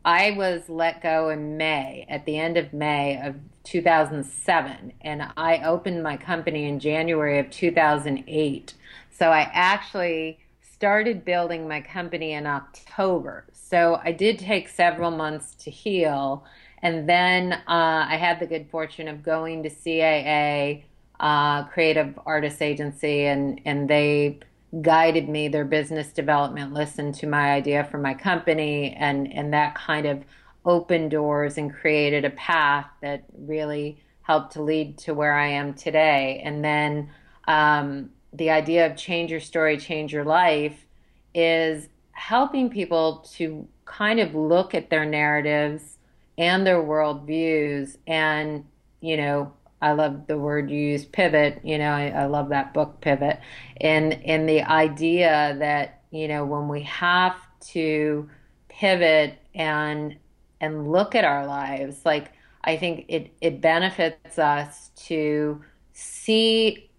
I 0.04 0.32
was 0.32 0.68
let 0.68 1.02
go 1.02 1.30
in 1.30 1.56
May, 1.56 2.06
at 2.10 2.26
the 2.26 2.38
end 2.38 2.58
of 2.58 2.74
May 2.74 3.22
of 3.26 3.36
2007, 3.64 4.94
and 5.00 5.32
I 5.38 5.64
opened 5.64 6.04
my 6.04 6.18
company 6.18 6.66
in 6.66 6.82
January 6.82 7.40
of 7.40 7.50
2008. 7.50 8.74
So 9.12 9.30
I 9.32 9.50
actually 9.54 10.40
started 10.86 11.26
building 11.26 11.68
my 11.68 11.82
company 11.82 12.34
in 12.34 12.46
October. 12.46 13.44
So 13.54 14.00
I 14.04 14.12
did 14.12 14.38
take 14.38 14.70
several 14.70 15.10
months 15.10 15.56
to 15.64 15.72
heal. 15.72 16.46
And 16.84 17.10
then 17.10 17.54
uh, 17.54 18.06
I 18.08 18.18
had 18.18 18.40
the 18.40 18.46
good 18.46 18.70
fortune 18.70 19.08
of 19.08 19.24
going 19.24 19.64
to 19.64 19.70
CAA 19.72 20.84
uh, 21.20 21.64
creative 21.64 22.20
artist 22.24 22.62
agency, 22.62 23.26
and 23.26 23.60
and 23.66 23.90
they 23.90 24.38
guided 24.80 25.28
me. 25.28 25.48
Their 25.48 25.66
business 25.66 26.10
development 26.14 26.72
listened 26.72 27.16
to 27.16 27.26
my 27.26 27.54
idea 27.54 27.86
for 27.86 27.98
my 27.98 28.14
company, 28.14 28.94
and 28.94 29.34
and 29.34 29.52
that 29.54 29.74
kind 29.74 30.06
of 30.06 30.24
opened 30.66 31.10
doors 31.10 31.58
and 31.58 31.74
created 31.74 32.26
a 32.26 32.30
path 32.30 32.86
that 33.02 33.24
really 33.36 34.04
helped 34.22 34.54
to 34.54 34.62
lead 34.62 35.00
to 35.00 35.16
where 35.16 35.34
I 35.34 35.48
am 35.48 35.74
today. 35.74 36.44
And 36.46 36.64
then 36.64 37.10
um, 37.48 38.12
the 38.38 38.50
idea 38.50 38.86
of 38.86 38.96
change 38.96 39.32
your 39.32 39.40
story, 39.40 39.78
change 39.78 40.14
your 40.14 40.26
life 40.26 40.86
is 41.34 41.90
helping 42.12 42.70
people 42.70 43.26
to 43.34 43.68
kind 43.86 44.20
of 44.20 44.34
look 44.34 44.74
at 44.74 44.90
their 44.90 45.06
narratives 45.06 45.98
and 46.38 46.66
their 46.66 46.82
worldviews 46.82 47.98
and 48.08 48.66
you 49.00 49.16
know 49.16 49.54
I 49.82 49.92
love 49.92 50.26
the 50.26 50.38
word 50.38 50.72
you 50.72 50.80
use, 50.80 51.06
pivot. 51.06 51.60
You 51.64 51.78
know, 51.78 51.92
I, 51.92 52.08
I 52.08 52.26
love 52.26 52.50
that 52.50 52.74
book, 52.74 53.02
Pivot, 53.02 53.40
and 53.80 54.14
and 54.26 54.50
the 54.50 54.64
idea 54.64 55.56
that 55.60 56.02
you 56.12 56.28
know 56.28 56.46
when 56.46 56.68
we 56.68 56.82
have 56.84 57.36
to 57.68 58.28
pivot 58.68 59.38
and 59.54 60.16
and 60.60 60.92
look 60.92 61.14
at 61.14 61.24
our 61.24 61.46
lives, 61.46 62.06
like 62.06 62.32
I 62.64 62.78
think 62.78 63.06
it 63.10 63.34
it 63.42 63.62
benefits 63.62 64.40
us 64.40 64.90
to 65.08 65.62
see 65.94 66.90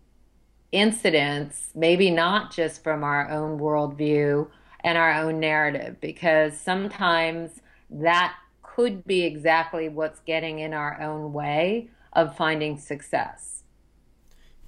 incidents, 0.77 1.71
maybe 1.75 2.11
not 2.11 2.53
just 2.53 2.83
from 2.83 3.03
our 3.03 3.31
own 3.31 3.59
worldview 3.59 4.49
and 4.81 4.99
our 4.99 5.13
own 5.13 5.41
narrative, 5.41 5.97
because 6.01 6.59
sometimes 6.59 7.63
that 7.89 8.35
could 8.63 9.05
be 9.07 9.25
exactly 9.25 9.89
what's 9.89 10.21
getting 10.21 10.59
in 10.59 10.75
our 10.75 11.01
own 11.01 11.33
way 11.33 11.89
of 12.13 12.37
finding 12.37 12.77
success. 12.77 13.63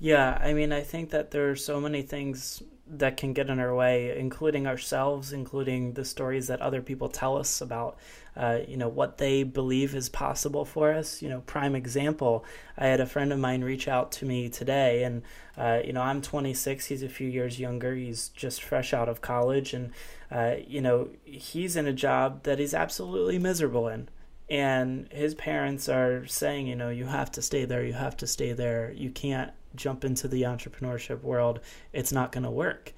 Yeah, 0.00 0.38
I 0.40 0.54
mean, 0.54 0.72
I 0.72 0.80
think 0.80 1.10
that 1.10 1.30
there 1.30 1.50
are 1.50 1.56
so 1.56 1.80
many 1.80 2.02
things 2.02 2.62
that 2.90 3.16
can 3.16 3.32
get 3.32 3.50
in 3.50 3.58
our 3.58 3.74
way, 3.74 4.16
including 4.18 4.66
ourselves, 4.66 5.32
including 5.32 5.92
the 5.92 6.04
stories 6.04 6.46
that 6.46 6.60
other 6.60 6.80
people 6.80 7.08
tell 7.08 7.36
us 7.36 7.60
about, 7.60 7.98
uh, 8.36 8.58
you 8.66 8.76
know, 8.76 8.88
what 8.88 9.18
they 9.18 9.42
believe 9.42 9.94
is 9.94 10.08
possible 10.08 10.64
for 10.64 10.92
us. 10.92 11.20
You 11.20 11.28
know, 11.28 11.40
prime 11.40 11.74
example, 11.74 12.44
I 12.76 12.86
had 12.86 13.00
a 13.00 13.06
friend 13.06 13.32
of 13.32 13.38
mine 13.38 13.62
reach 13.62 13.88
out 13.88 14.12
to 14.12 14.26
me 14.26 14.48
today, 14.48 15.02
and, 15.02 15.22
uh, 15.56 15.80
you 15.84 15.92
know, 15.92 16.02
I'm 16.02 16.22
26, 16.22 16.86
he's 16.86 17.02
a 17.02 17.08
few 17.08 17.28
years 17.28 17.60
younger, 17.60 17.94
he's 17.94 18.28
just 18.30 18.62
fresh 18.62 18.94
out 18.94 19.08
of 19.08 19.20
college, 19.20 19.74
and, 19.74 19.92
uh, 20.30 20.56
you 20.66 20.80
know, 20.80 21.08
he's 21.24 21.76
in 21.76 21.86
a 21.86 21.92
job 21.92 22.44
that 22.44 22.58
he's 22.58 22.74
absolutely 22.74 23.38
miserable 23.38 23.88
in 23.88 24.08
and 24.50 25.08
his 25.12 25.34
parents 25.34 25.88
are 25.88 26.26
saying 26.26 26.66
you 26.66 26.74
know 26.74 26.88
you 26.88 27.04
have 27.04 27.30
to 27.30 27.42
stay 27.42 27.64
there 27.64 27.84
you 27.84 27.92
have 27.92 28.16
to 28.16 28.26
stay 28.26 28.52
there 28.52 28.92
you 28.92 29.10
can't 29.10 29.52
jump 29.74 30.04
into 30.04 30.28
the 30.28 30.42
entrepreneurship 30.42 31.22
world 31.22 31.60
it's 31.92 32.12
not 32.12 32.32
going 32.32 32.44
to 32.44 32.50
work 32.50 32.92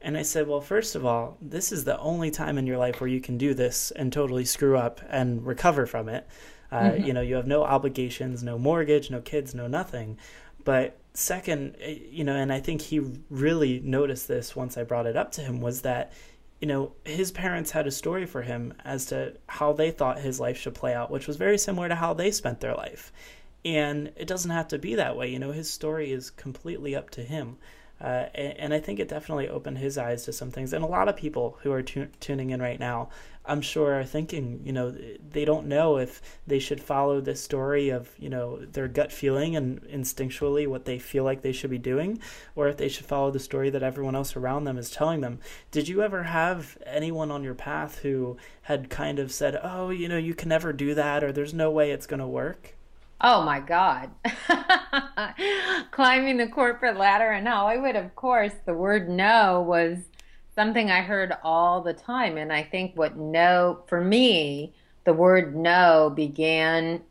and 0.00 0.16
i 0.16 0.22
said 0.22 0.46
well 0.46 0.60
first 0.60 0.94
of 0.94 1.04
all 1.04 1.36
this 1.40 1.72
is 1.72 1.84
the 1.84 1.98
only 1.98 2.30
time 2.30 2.58
in 2.58 2.66
your 2.66 2.78
life 2.78 3.00
where 3.00 3.08
you 3.08 3.20
can 3.20 3.38
do 3.38 3.54
this 3.54 3.90
and 3.92 4.12
totally 4.12 4.44
screw 4.44 4.76
up 4.76 5.00
and 5.08 5.44
recover 5.46 5.86
from 5.86 6.08
it 6.08 6.26
uh, 6.70 6.80
mm-hmm. 6.80 7.04
you 7.04 7.12
know 7.12 7.20
you 7.20 7.34
have 7.34 7.46
no 7.46 7.62
obligations 7.62 8.42
no 8.42 8.58
mortgage 8.58 9.10
no 9.10 9.20
kids 9.20 9.54
no 9.54 9.66
nothing 9.66 10.16
but 10.64 10.98
second 11.14 11.74
eh, 11.80 11.98
you 12.10 12.24
know 12.24 12.36
and 12.36 12.52
i 12.52 12.60
think 12.60 12.80
he 12.80 13.00
really 13.30 13.80
noticed 13.80 14.28
this 14.28 14.54
once 14.54 14.76
i 14.76 14.82
brought 14.82 15.06
it 15.06 15.16
up 15.16 15.32
to 15.32 15.40
him 15.40 15.60
was 15.60 15.82
that 15.82 16.12
you 16.60 16.66
know, 16.66 16.92
his 17.04 17.30
parents 17.30 17.70
had 17.70 17.86
a 17.86 17.90
story 17.90 18.26
for 18.26 18.42
him 18.42 18.74
as 18.84 19.06
to 19.06 19.34
how 19.46 19.72
they 19.72 19.90
thought 19.90 20.18
his 20.18 20.40
life 20.40 20.58
should 20.58 20.74
play 20.74 20.92
out, 20.92 21.10
which 21.10 21.26
was 21.26 21.36
very 21.36 21.56
similar 21.56 21.88
to 21.88 21.94
how 21.94 22.12
they 22.14 22.30
spent 22.30 22.60
their 22.60 22.74
life. 22.74 23.12
And 23.68 24.12
it 24.16 24.26
doesn't 24.26 24.50
have 24.50 24.68
to 24.68 24.78
be 24.78 24.94
that 24.94 25.14
way. 25.14 25.28
You 25.30 25.38
know, 25.38 25.52
his 25.52 25.68
story 25.68 26.10
is 26.10 26.30
completely 26.30 26.96
up 26.96 27.10
to 27.10 27.22
him. 27.22 27.58
Uh, 28.00 28.26
and, 28.34 28.58
and, 28.58 28.74
I 28.74 28.80
think 28.80 28.98
it 28.98 29.08
definitely 29.08 29.48
opened 29.48 29.76
his 29.76 29.98
eyes 29.98 30.24
to 30.24 30.32
some 30.32 30.50
things. 30.50 30.72
And 30.72 30.82
a 30.82 30.88
lot 30.88 31.08
of 31.08 31.16
people 31.16 31.58
who 31.62 31.72
are 31.72 31.82
tu- 31.82 32.08
tuning 32.20 32.50
in 32.50 32.62
right 32.62 32.78
now, 32.80 33.10
I'm 33.44 33.60
sure, 33.60 33.92
are 33.92 34.04
thinking, 34.04 34.62
you 34.64 34.72
know, 34.72 34.96
they 35.30 35.44
don't 35.44 35.66
know 35.66 35.98
if 35.98 36.22
they 36.46 36.60
should 36.60 36.80
follow 36.80 37.20
this 37.20 37.42
story 37.42 37.90
of, 37.90 38.08
you 38.16 38.30
know, 38.30 38.64
their 38.64 38.88
gut 38.88 39.12
feeling 39.12 39.54
and 39.54 39.82
instinctually 39.82 40.66
what 40.66 40.86
they 40.86 40.98
feel 40.98 41.24
like 41.24 41.42
they 41.42 41.52
should 41.52 41.70
be 41.70 41.78
doing, 41.78 42.20
or 42.54 42.68
if 42.68 42.78
they 42.78 42.88
should 42.88 43.04
follow 43.04 43.30
the 43.30 43.40
story 43.40 43.68
that 43.68 43.82
everyone 43.82 44.14
else 44.14 44.34
around 44.34 44.64
them 44.64 44.78
is 44.78 44.90
telling 44.90 45.20
them. 45.20 45.40
Did 45.72 45.88
you 45.88 46.00
ever 46.00 46.22
have 46.22 46.78
anyone 46.86 47.30
on 47.30 47.44
your 47.44 47.54
path 47.54 47.98
who 47.98 48.38
had 48.62 48.88
kind 48.88 49.18
of 49.18 49.30
said, 49.30 49.60
oh, 49.62 49.90
you 49.90 50.08
know, 50.08 50.18
you 50.18 50.34
can 50.34 50.48
never 50.48 50.72
do 50.72 50.94
that, 50.94 51.22
or 51.22 51.32
there's 51.32 51.52
no 51.52 51.70
way 51.70 51.90
it's 51.90 52.06
going 52.06 52.20
to 52.20 52.28
work? 52.28 52.77
Oh 53.20 53.42
my 53.42 53.58
God. 53.60 54.10
Climbing 55.90 56.36
the 56.36 56.46
corporate 56.46 56.96
ladder 56.96 57.32
in 57.32 57.46
Hollywood, 57.46 57.96
of 57.96 58.14
course, 58.14 58.52
the 58.64 58.74
word 58.74 59.08
no 59.08 59.60
was 59.60 59.98
something 60.54 60.90
I 60.90 61.02
heard 61.02 61.36
all 61.42 61.82
the 61.82 61.94
time. 61.94 62.36
And 62.36 62.52
I 62.52 62.62
think 62.62 62.96
what 62.96 63.16
no, 63.16 63.82
for 63.88 64.00
me, 64.00 64.72
the 65.04 65.12
word 65.12 65.56
no 65.56 66.12
began, 66.14 67.02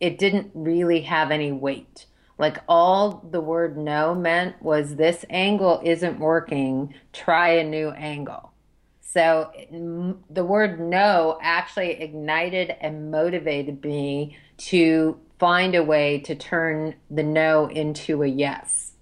it 0.00 0.18
didn't 0.18 0.50
really 0.54 1.02
have 1.02 1.30
any 1.30 1.52
weight. 1.52 2.06
Like 2.36 2.58
all 2.68 3.24
the 3.30 3.40
word 3.40 3.76
no 3.76 4.14
meant 4.14 4.60
was 4.62 4.96
this 4.96 5.24
angle 5.30 5.80
isn't 5.84 6.18
working, 6.18 6.94
try 7.12 7.50
a 7.50 7.64
new 7.64 7.90
angle. 7.90 8.52
So 9.00 9.50
mm, 9.72 10.18
the 10.30 10.44
word 10.44 10.80
no 10.80 11.38
actually 11.42 12.00
ignited 12.00 12.74
and 12.80 13.10
motivated 13.10 13.84
me 13.84 14.36
to 14.58 15.18
find 15.38 15.74
a 15.74 15.82
way 15.82 16.18
to 16.20 16.34
turn 16.34 16.94
the 17.10 17.22
no 17.22 17.66
into 17.66 18.22
a 18.22 18.26
yes. 18.26 18.92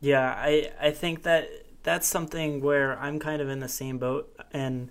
Yeah, 0.00 0.34
I 0.36 0.70
I 0.80 0.90
think 0.90 1.22
that 1.22 1.48
that's 1.82 2.06
something 2.06 2.60
where 2.60 2.98
I'm 2.98 3.18
kind 3.18 3.40
of 3.40 3.48
in 3.48 3.60
the 3.60 3.68
same 3.68 3.98
boat. 3.98 4.34
And 4.52 4.90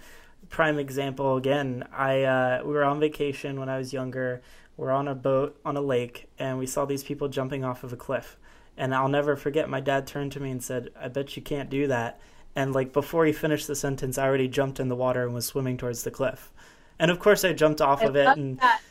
prime 0.49 0.79
example 0.79 1.37
again, 1.37 1.87
I 1.91 2.23
uh, 2.23 2.61
we 2.63 2.73
were 2.73 2.83
on 2.83 2.99
vacation 2.99 3.59
when 3.59 3.69
I 3.69 3.77
was 3.77 3.93
younger. 3.93 4.41
We're 4.77 4.91
on 4.91 5.07
a 5.07 5.15
boat 5.15 5.59
on 5.65 5.77
a 5.77 5.81
lake, 5.81 6.29
and 6.39 6.57
we 6.57 6.65
saw 6.65 6.85
these 6.85 7.03
people 7.03 7.27
jumping 7.27 7.63
off 7.63 7.83
of 7.83 7.93
a 7.93 7.97
cliff. 7.97 8.37
And 8.77 8.95
I'll 8.95 9.09
never 9.09 9.35
forget. 9.35 9.69
My 9.69 9.81
dad 9.81 10.07
turned 10.07 10.31
to 10.33 10.39
me 10.39 10.49
and 10.49 10.63
said, 10.63 10.89
"I 10.99 11.07
bet 11.09 11.35
you 11.35 11.41
can't 11.43 11.69
do 11.69 11.87
that." 11.87 12.19
And 12.55 12.73
like 12.73 12.93
before 12.93 13.25
he 13.25 13.33
finished 13.33 13.67
the 13.67 13.75
sentence, 13.75 14.17
I 14.17 14.25
already 14.25 14.47
jumped 14.47 14.79
in 14.79 14.87
the 14.87 14.95
water 14.95 15.23
and 15.23 15.33
was 15.33 15.45
swimming 15.45 15.77
towards 15.77 16.03
the 16.03 16.11
cliff. 16.11 16.51
And 16.99 17.09
of 17.09 17.19
course, 17.19 17.43
I 17.43 17.53
jumped 17.53 17.81
off 17.81 18.01
I 18.01 18.05
of 18.05 18.15
it 18.15 18.27
and. 18.37 18.59
That 18.59 18.81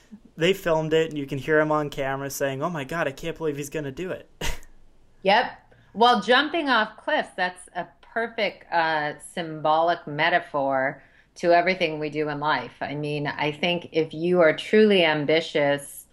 they 0.40 0.54
filmed 0.54 0.95
it, 0.95 1.11
and 1.11 1.19
you 1.19 1.26
can 1.26 1.38
hear 1.38 1.61
him 1.61 1.71
on 1.71 1.90
camera 1.90 2.30
saying, 2.30 2.62
"Oh 2.62 2.71
my 2.71 2.85
god, 2.85 3.07
I 3.07 3.12
can't 3.12 3.37
believe 3.37 3.57
he's 3.57 3.71
going 3.71 3.85
to 3.85 3.92
do 3.92 4.11
it." 4.11 4.28
yep. 5.23 5.52
Well, 5.92 6.21
jumping 6.23 6.69
off 6.69 6.97
cliffs, 6.97 7.30
that's 7.37 7.69
a 7.76 7.87
perfect 8.00 8.64
uh, 8.73 9.14
symbolic 9.35 10.07
metaphor 10.07 11.02
to 11.37 11.52
everything 11.52 11.99
we 11.99 12.11
do 12.11 12.28
in 12.28 12.40
life. 12.40 12.75
I 12.80 12.95
mean, 12.95 13.26
I 13.26 13.52
think 13.52 13.90
if 13.92 14.14
you 14.14 14.40
are 14.40 14.57
truly 14.57 15.04
ambitious 15.04 16.07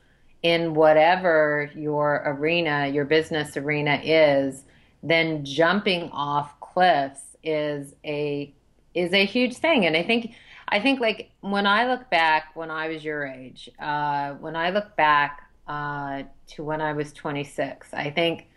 in 0.44 0.74
whatever 0.74 1.72
your 1.76 2.24
arena, 2.26 2.88
your 2.88 3.06
business 3.06 3.58
arena 3.58 4.00
is, 4.04 4.64
then 5.04 5.46
jumping 5.46 6.10
off 6.12 6.60
cliffs 6.60 7.38
is 7.44 7.96
a 8.04 8.54
is 8.94 9.14
a 9.14 9.26
huge 9.26 9.56
thing. 9.56 9.86
And 9.86 9.96
I 9.96 10.04
think 10.04 10.34
I 10.68 10.80
think 10.80 11.00
like 11.00 11.32
when 11.42 11.66
I 11.66 11.88
look 11.88 12.10
back 12.10 12.56
when 12.56 12.70
I 12.70 12.90
was 12.90 13.04
your 13.04 13.26
age, 13.26 13.70
uh, 13.80 14.34
when 14.34 14.56
I 14.56 14.72
look 14.72 14.96
back 14.96 15.42
uh, 15.68 16.24
to 16.48 16.64
when 16.64 16.82
I 16.82 16.94
was 16.94 17.14
26, 17.14 17.94
I 17.94 18.10
think 18.10 18.48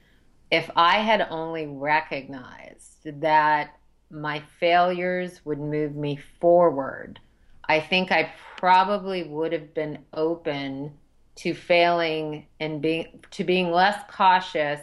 if 0.50 0.68
I 0.74 0.98
had 0.98 1.26
only 1.30 1.66
recognized 1.66 3.20
that 3.20 3.76
my 4.10 4.42
failures 4.58 5.40
would 5.44 5.60
move 5.60 5.94
me 5.94 6.18
forward, 6.40 7.20
I 7.68 7.78
think 7.78 8.10
I 8.10 8.32
probably 8.56 9.22
would 9.22 9.52
have 9.52 9.72
been 9.74 9.98
open 10.12 10.92
to 11.36 11.54
failing 11.54 12.46
and 12.58 12.82
being 12.82 13.22
to 13.30 13.44
being 13.44 13.70
less 13.70 14.02
cautious 14.10 14.80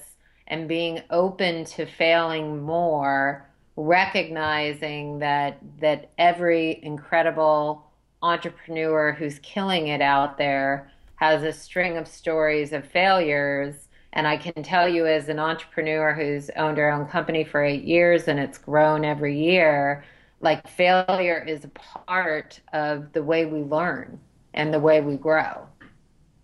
and 0.48 0.68
being 0.68 1.02
open 1.10 1.66
to 1.66 1.86
failing 1.86 2.62
more 2.64 3.48
recognizing 3.78 5.20
that 5.20 5.60
that 5.80 6.10
every 6.18 6.84
incredible 6.84 7.86
entrepreneur 8.24 9.14
who's 9.14 9.40
killing 9.40 9.88
it 9.88 10.02
out 10.02 10.38
there 10.38 10.92
has 11.16 11.44
a 11.44 11.54
string 11.54 11.96
of 11.96 12.08
stories 12.08 12.74
of 12.74 12.86
failures 12.86 13.88
and 14.14 14.28
I 14.28 14.36
can 14.38 14.64
tell 14.64 14.90
you 14.90 15.06
as 15.06 15.30
an 15.30 15.38
entrepreneur 15.38 16.14
who's 16.14 16.50
owned 16.56 16.80
her 16.80 16.92
own 16.92 17.06
company 17.06 17.44
for 17.44 17.64
8 17.64 17.84
years 17.84 18.28
and 18.28 18.40
it's 18.40 18.58
grown 18.58 19.06
every 19.06 19.40
year 19.40 20.04
like 20.40 20.68
failure 20.68 21.44
is 21.48 21.64
a 21.64 21.70
part 21.70 22.60
of 22.74 23.14
the 23.14 23.24
way 23.24 23.46
we 23.46 23.62
learn 23.62 24.20
and 24.54 24.74
the 24.74 24.80
way 24.80 25.02
we 25.02 25.16
grow. 25.16 25.68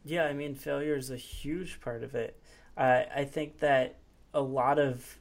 Yeah, 0.05 0.25
I 0.25 0.33
mean 0.33 0.55
failure 0.55 0.95
is 0.95 1.11
a 1.11 1.17
huge 1.17 1.79
part 1.81 2.03
of 2.03 2.15
it. 2.15 2.39
Uh, 2.77 3.03
I 3.15 3.25
think 3.25 3.59
that 3.59 3.97
a 4.33 4.41
lot 4.41 4.79
of 4.79 5.17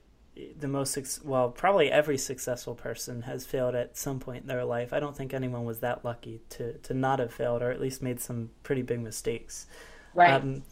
the 0.58 0.68
most 0.68 1.24
well 1.24 1.50
probably 1.50 1.90
every 1.90 2.16
successful 2.16 2.74
person 2.74 3.22
has 3.22 3.44
failed 3.44 3.74
at 3.74 3.96
some 3.96 4.18
point 4.18 4.42
in 4.42 4.48
their 4.48 4.64
life. 4.64 4.92
I 4.92 5.00
don't 5.00 5.16
think 5.16 5.34
anyone 5.34 5.64
was 5.64 5.80
that 5.80 6.04
lucky 6.04 6.40
to 6.50 6.74
to 6.78 6.94
not 6.94 7.18
have 7.18 7.32
failed 7.32 7.62
or 7.62 7.70
at 7.70 7.80
least 7.80 8.02
made 8.02 8.20
some 8.20 8.50
pretty 8.62 8.82
big 8.82 9.00
mistakes. 9.00 9.66
Right. 10.14 10.32
Um, 10.32 10.62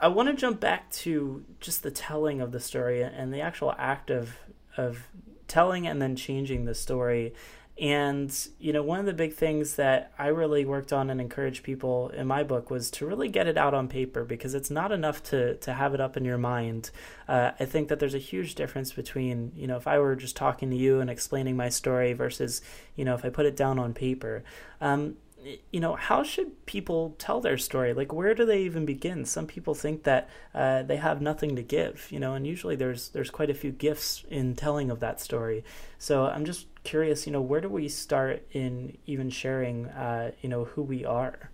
i 0.00 0.06
want 0.06 0.28
to 0.28 0.34
jump 0.34 0.60
back 0.60 0.90
to 0.92 1.44
just 1.60 1.82
the 1.82 1.90
telling 1.90 2.40
of 2.40 2.52
the 2.52 2.60
story 2.60 3.02
and 3.02 3.34
the 3.34 3.40
actual 3.40 3.74
act 3.78 4.10
of 4.10 4.36
of 4.76 5.08
telling 5.48 5.86
and 5.86 6.00
then 6.00 6.14
changing 6.14 6.64
the 6.66 6.74
story 6.74 7.34
and, 7.80 8.36
you 8.58 8.72
know, 8.72 8.82
one 8.82 8.98
of 8.98 9.06
the 9.06 9.12
big 9.12 9.34
things 9.34 9.76
that 9.76 10.12
I 10.18 10.28
really 10.28 10.64
worked 10.64 10.92
on 10.92 11.10
and 11.10 11.20
encouraged 11.20 11.62
people 11.62 12.08
in 12.08 12.26
my 12.26 12.42
book 12.42 12.70
was 12.70 12.90
to 12.92 13.06
really 13.06 13.28
get 13.28 13.46
it 13.46 13.56
out 13.56 13.72
on 13.72 13.86
paper 13.86 14.24
because 14.24 14.54
it's 14.54 14.70
not 14.70 14.90
enough 14.90 15.22
to, 15.24 15.54
to 15.56 15.72
have 15.74 15.94
it 15.94 16.00
up 16.00 16.16
in 16.16 16.24
your 16.24 16.38
mind. 16.38 16.90
Uh, 17.28 17.52
I 17.60 17.64
think 17.66 17.88
that 17.88 18.00
there's 18.00 18.14
a 18.14 18.18
huge 18.18 18.56
difference 18.56 18.92
between, 18.92 19.52
you 19.54 19.68
know, 19.68 19.76
if 19.76 19.86
I 19.86 20.00
were 20.00 20.16
just 20.16 20.34
talking 20.34 20.70
to 20.70 20.76
you 20.76 20.98
and 20.98 21.08
explaining 21.08 21.56
my 21.56 21.68
story 21.68 22.14
versus, 22.14 22.62
you 22.96 23.04
know, 23.04 23.14
if 23.14 23.24
I 23.24 23.28
put 23.28 23.46
it 23.46 23.56
down 23.56 23.78
on 23.78 23.94
paper. 23.94 24.42
Um, 24.80 25.16
you 25.72 25.80
know, 25.80 25.94
how 25.94 26.22
should 26.22 26.66
people 26.66 27.14
tell 27.18 27.40
their 27.40 27.58
story? 27.58 27.92
Like, 27.94 28.12
where 28.12 28.34
do 28.34 28.44
they 28.44 28.62
even 28.62 28.84
begin? 28.84 29.24
Some 29.24 29.46
people 29.46 29.74
think 29.74 30.02
that 30.04 30.28
uh, 30.54 30.82
they 30.82 30.96
have 30.96 31.20
nothing 31.20 31.56
to 31.56 31.62
give, 31.62 32.08
you 32.10 32.18
know, 32.18 32.34
and 32.34 32.46
usually 32.46 32.76
there's 32.76 33.10
there's 33.10 33.30
quite 33.30 33.50
a 33.50 33.54
few 33.54 33.70
gifts 33.70 34.24
in 34.28 34.54
telling 34.54 34.90
of 34.90 35.00
that 35.00 35.20
story. 35.20 35.64
So 35.98 36.26
I'm 36.26 36.44
just 36.44 36.66
curious, 36.84 37.26
you 37.26 37.32
know, 37.32 37.40
where 37.40 37.60
do 37.60 37.68
we 37.68 37.88
start 37.88 38.46
in 38.52 38.98
even 39.06 39.30
sharing, 39.30 39.86
uh, 39.86 40.32
you 40.42 40.48
know, 40.48 40.64
who 40.64 40.82
we 40.82 41.04
are? 41.04 41.50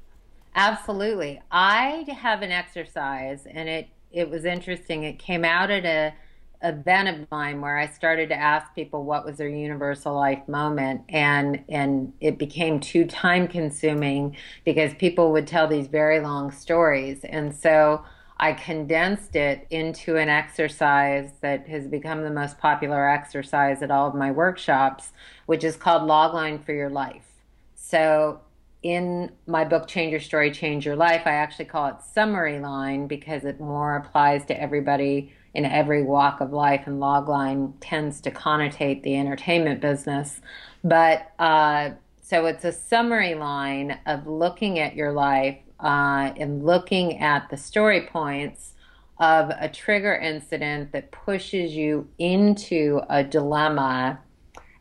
Absolutely. 0.54 1.42
I 1.50 2.06
have 2.20 2.42
an 2.42 2.52
exercise, 2.52 3.46
and 3.46 3.68
it 3.68 3.88
it 4.10 4.30
was 4.30 4.44
interesting. 4.44 5.02
It 5.02 5.18
came 5.18 5.44
out 5.44 5.70
at 5.70 5.84
a 5.84 6.14
event 6.64 7.08
of 7.08 7.30
mine 7.30 7.60
where 7.60 7.78
I 7.78 7.86
started 7.86 8.30
to 8.30 8.34
ask 8.34 8.74
people 8.74 9.04
what 9.04 9.24
was 9.24 9.36
their 9.36 9.48
universal 9.48 10.14
life 10.14 10.48
moment 10.48 11.02
and 11.10 11.62
and 11.68 12.12
it 12.20 12.38
became 12.38 12.80
too 12.80 13.04
time 13.04 13.46
consuming 13.46 14.36
because 14.64 14.94
people 14.94 15.30
would 15.32 15.46
tell 15.46 15.68
these 15.68 15.86
very 15.86 16.20
long 16.20 16.50
stories 16.50 17.22
and 17.24 17.54
so 17.54 18.02
I 18.38 18.54
condensed 18.54 19.36
it 19.36 19.66
into 19.70 20.16
an 20.16 20.28
exercise 20.28 21.30
that 21.40 21.68
has 21.68 21.86
become 21.86 22.22
the 22.24 22.30
most 22.30 22.58
popular 22.58 23.08
exercise 23.08 23.82
at 23.82 23.90
all 23.90 24.08
of 24.08 24.14
my 24.14 24.30
workshops 24.30 25.12
which 25.44 25.64
is 25.64 25.76
called 25.76 26.08
logline 26.08 26.64
for 26.64 26.72
your 26.72 26.90
life. 26.90 27.26
So 27.74 28.40
in 28.82 29.32
my 29.46 29.64
book 29.64 29.86
Change 29.86 30.12
Your 30.12 30.20
Story 30.20 30.50
Change 30.50 30.86
Your 30.86 30.96
Life 30.96 31.22
I 31.26 31.32
actually 31.32 31.66
call 31.66 31.88
it 31.88 31.96
summary 32.02 32.58
line 32.58 33.06
because 33.06 33.44
it 33.44 33.60
more 33.60 33.96
applies 33.96 34.46
to 34.46 34.58
everybody 34.58 35.32
in 35.54 35.64
every 35.64 36.02
walk 36.02 36.40
of 36.40 36.52
life, 36.52 36.86
and 36.86 37.00
logline 37.00 37.72
tends 37.80 38.20
to 38.22 38.30
connotate 38.30 39.02
the 39.02 39.16
entertainment 39.16 39.80
business. 39.80 40.40
But 40.82 41.32
uh, 41.38 41.90
so 42.22 42.46
it's 42.46 42.64
a 42.64 42.72
summary 42.72 43.34
line 43.34 43.98
of 44.06 44.26
looking 44.26 44.78
at 44.78 44.96
your 44.96 45.12
life 45.12 45.58
uh, 45.80 46.32
and 46.36 46.64
looking 46.64 47.20
at 47.20 47.48
the 47.50 47.56
story 47.56 48.02
points 48.06 48.72
of 49.18 49.50
a 49.60 49.68
trigger 49.68 50.14
incident 50.14 50.92
that 50.92 51.12
pushes 51.12 51.74
you 51.74 52.08
into 52.18 53.00
a 53.08 53.22
dilemma. 53.22 54.18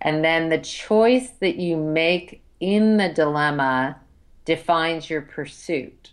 And 0.02 0.24
then 0.24 0.50
the 0.50 0.58
choice 0.58 1.30
that 1.40 1.58
you 1.58 1.78
make 1.78 2.42
in 2.60 2.98
the 2.98 3.10
dilemma 3.10 3.98
defines 4.46 5.10
your 5.10 5.22
pursuit. 5.22 6.12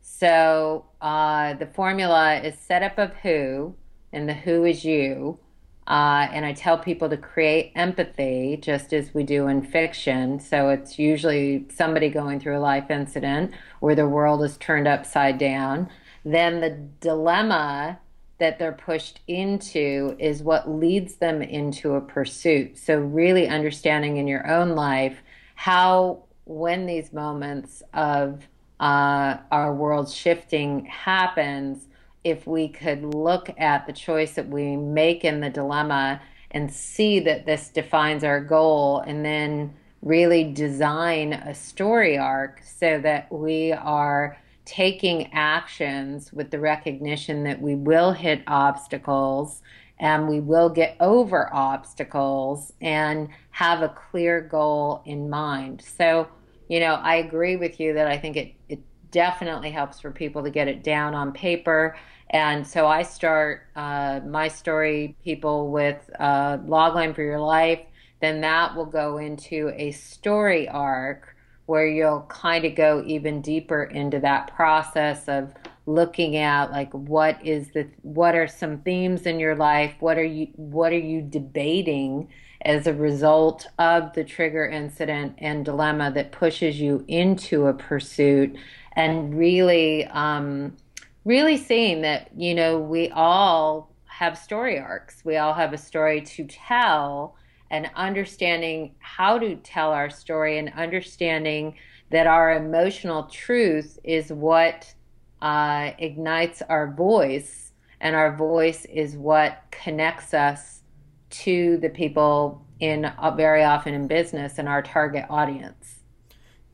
So 0.00 0.86
uh, 1.00 1.54
the 1.54 1.66
formula 1.66 2.40
is 2.40 2.58
set 2.58 2.82
up 2.82 2.98
of 2.98 3.12
who, 3.16 3.74
and 4.12 4.28
the 4.28 4.34
who 4.34 4.64
is 4.64 4.84
you. 4.84 5.38
Uh, 5.86 6.28
and 6.30 6.46
I 6.46 6.52
tell 6.52 6.78
people 6.78 7.08
to 7.08 7.16
create 7.16 7.72
empathy 7.74 8.56
just 8.62 8.92
as 8.92 9.12
we 9.12 9.24
do 9.24 9.48
in 9.48 9.62
fiction. 9.62 10.38
So 10.38 10.68
it's 10.68 10.98
usually 10.98 11.66
somebody 11.72 12.10
going 12.10 12.38
through 12.38 12.58
a 12.58 12.60
life 12.60 12.90
incident 12.90 13.52
where 13.80 13.96
the 13.96 14.06
world 14.06 14.44
is 14.44 14.56
turned 14.58 14.86
upside 14.86 15.38
down. 15.38 15.90
Then 16.24 16.60
the 16.60 16.70
dilemma 17.00 17.98
that 18.38 18.58
they're 18.58 18.72
pushed 18.72 19.20
into 19.26 20.16
is 20.18 20.42
what 20.42 20.68
leads 20.68 21.16
them 21.16 21.42
into 21.42 21.94
a 21.94 22.00
pursuit. 22.00 22.78
So, 22.78 22.98
really 22.98 23.46
understanding 23.46 24.16
in 24.16 24.26
your 24.26 24.50
own 24.50 24.70
life 24.70 25.22
how, 25.54 26.24
when 26.46 26.86
these 26.86 27.12
moments 27.12 27.82
of 27.92 28.48
uh, 28.80 29.36
our 29.50 29.74
world 29.74 30.10
shifting 30.10 30.86
happens, 30.86 31.86
if 32.24 32.46
we 32.46 32.68
could 32.68 33.14
look 33.14 33.50
at 33.58 33.86
the 33.86 33.92
choice 33.92 34.34
that 34.34 34.48
we 34.48 34.76
make 34.76 35.24
in 35.24 35.40
the 35.40 35.50
dilemma 35.50 36.20
and 36.50 36.72
see 36.72 37.20
that 37.20 37.46
this 37.46 37.68
defines 37.68 38.24
our 38.24 38.40
goal 38.40 39.00
and 39.06 39.24
then 39.24 39.74
really 40.02 40.44
design 40.52 41.32
a 41.32 41.54
story 41.54 42.18
arc 42.18 42.60
so 42.64 42.98
that 43.00 43.30
we 43.32 43.72
are 43.72 44.38
taking 44.64 45.32
actions 45.32 46.32
with 46.32 46.50
the 46.50 46.58
recognition 46.58 47.44
that 47.44 47.60
we 47.60 47.74
will 47.74 48.12
hit 48.12 48.42
obstacles 48.46 49.62
and 49.98 50.28
we 50.28 50.40
will 50.40 50.70
get 50.70 50.96
over 51.00 51.52
obstacles 51.52 52.72
and 52.80 53.28
have 53.50 53.82
a 53.82 53.88
clear 53.88 54.40
goal 54.40 55.02
in 55.04 55.28
mind. 55.28 55.82
So, 55.82 56.26
you 56.68 56.80
know, 56.80 56.94
I 56.94 57.16
agree 57.16 57.56
with 57.56 57.78
you 57.78 57.92
that 57.94 58.06
I 58.06 58.16
think 58.16 58.36
it, 58.36 58.54
it 58.68 58.80
definitely 59.10 59.70
helps 59.70 60.00
for 60.00 60.10
people 60.10 60.42
to 60.42 60.50
get 60.50 60.68
it 60.68 60.82
down 60.82 61.14
on 61.14 61.32
paper. 61.32 61.96
And 62.30 62.66
so 62.66 62.86
I 62.86 63.02
start 63.02 63.62
uh, 63.74 64.20
my 64.26 64.48
story, 64.48 65.16
people, 65.24 65.70
with 65.70 66.08
uh, 66.18 66.58
Logline 66.58 67.14
for 67.14 67.22
Your 67.22 67.40
Life. 67.40 67.80
Then 68.20 68.40
that 68.42 68.76
will 68.76 68.86
go 68.86 69.18
into 69.18 69.72
a 69.74 69.90
story 69.92 70.68
arc 70.68 71.34
where 71.66 71.86
you'll 71.86 72.22
kind 72.22 72.64
of 72.64 72.74
go 72.74 73.02
even 73.06 73.40
deeper 73.40 73.84
into 73.84 74.18
that 74.18 74.54
process 74.54 75.28
of 75.28 75.54
looking 75.86 76.36
at 76.36 76.70
like 76.70 76.92
what 76.92 77.44
is 77.44 77.68
the 77.70 77.88
what 78.02 78.34
are 78.34 78.46
some 78.46 78.78
themes 78.78 79.22
in 79.22 79.40
your 79.40 79.56
life 79.56 79.94
what 80.00 80.18
are 80.18 80.24
you 80.24 80.46
what 80.56 80.92
are 80.92 80.98
you 80.98 81.22
debating 81.22 82.28
as 82.62 82.86
a 82.86 82.92
result 82.92 83.66
of 83.78 84.12
the 84.12 84.22
trigger 84.22 84.68
incident 84.68 85.34
and 85.38 85.64
dilemma 85.64 86.10
that 86.10 86.30
pushes 86.32 86.80
you 86.80 87.04
into 87.08 87.66
a 87.66 87.72
pursuit 87.72 88.56
and 88.92 89.36
really 89.36 90.06
um, 90.06 90.76
really 91.24 91.56
seeing 91.56 92.02
that 92.02 92.30
you 92.36 92.54
know 92.54 92.78
we 92.78 93.08
all 93.10 93.90
have 94.06 94.36
story 94.36 94.78
arcs. 94.78 95.24
We 95.24 95.36
all 95.38 95.54
have 95.54 95.72
a 95.72 95.78
story 95.78 96.20
to 96.20 96.44
tell 96.44 97.36
and 97.70 97.90
understanding 97.94 98.94
how 98.98 99.38
to 99.38 99.56
tell 99.56 99.92
our 99.92 100.10
story 100.10 100.58
and 100.58 100.72
understanding 100.74 101.76
that 102.10 102.26
our 102.26 102.52
emotional 102.52 103.24
truth 103.24 103.98
is 104.02 104.32
what 104.32 104.92
uh, 105.40 105.92
ignites 105.98 106.62
our 106.68 106.92
voice 106.92 107.72
and 108.00 108.16
our 108.16 108.36
voice 108.36 108.84
is 108.86 109.16
what 109.16 109.62
connects 109.70 110.34
us 110.34 110.82
to 111.30 111.78
the 111.78 111.88
people 111.88 112.66
in 112.80 113.04
uh, 113.04 113.30
very 113.30 113.62
often 113.62 113.94
in 113.94 114.06
business 114.06 114.58
and 114.58 114.68
our 114.68 114.82
target 114.82 115.26
audience. 115.30 116.00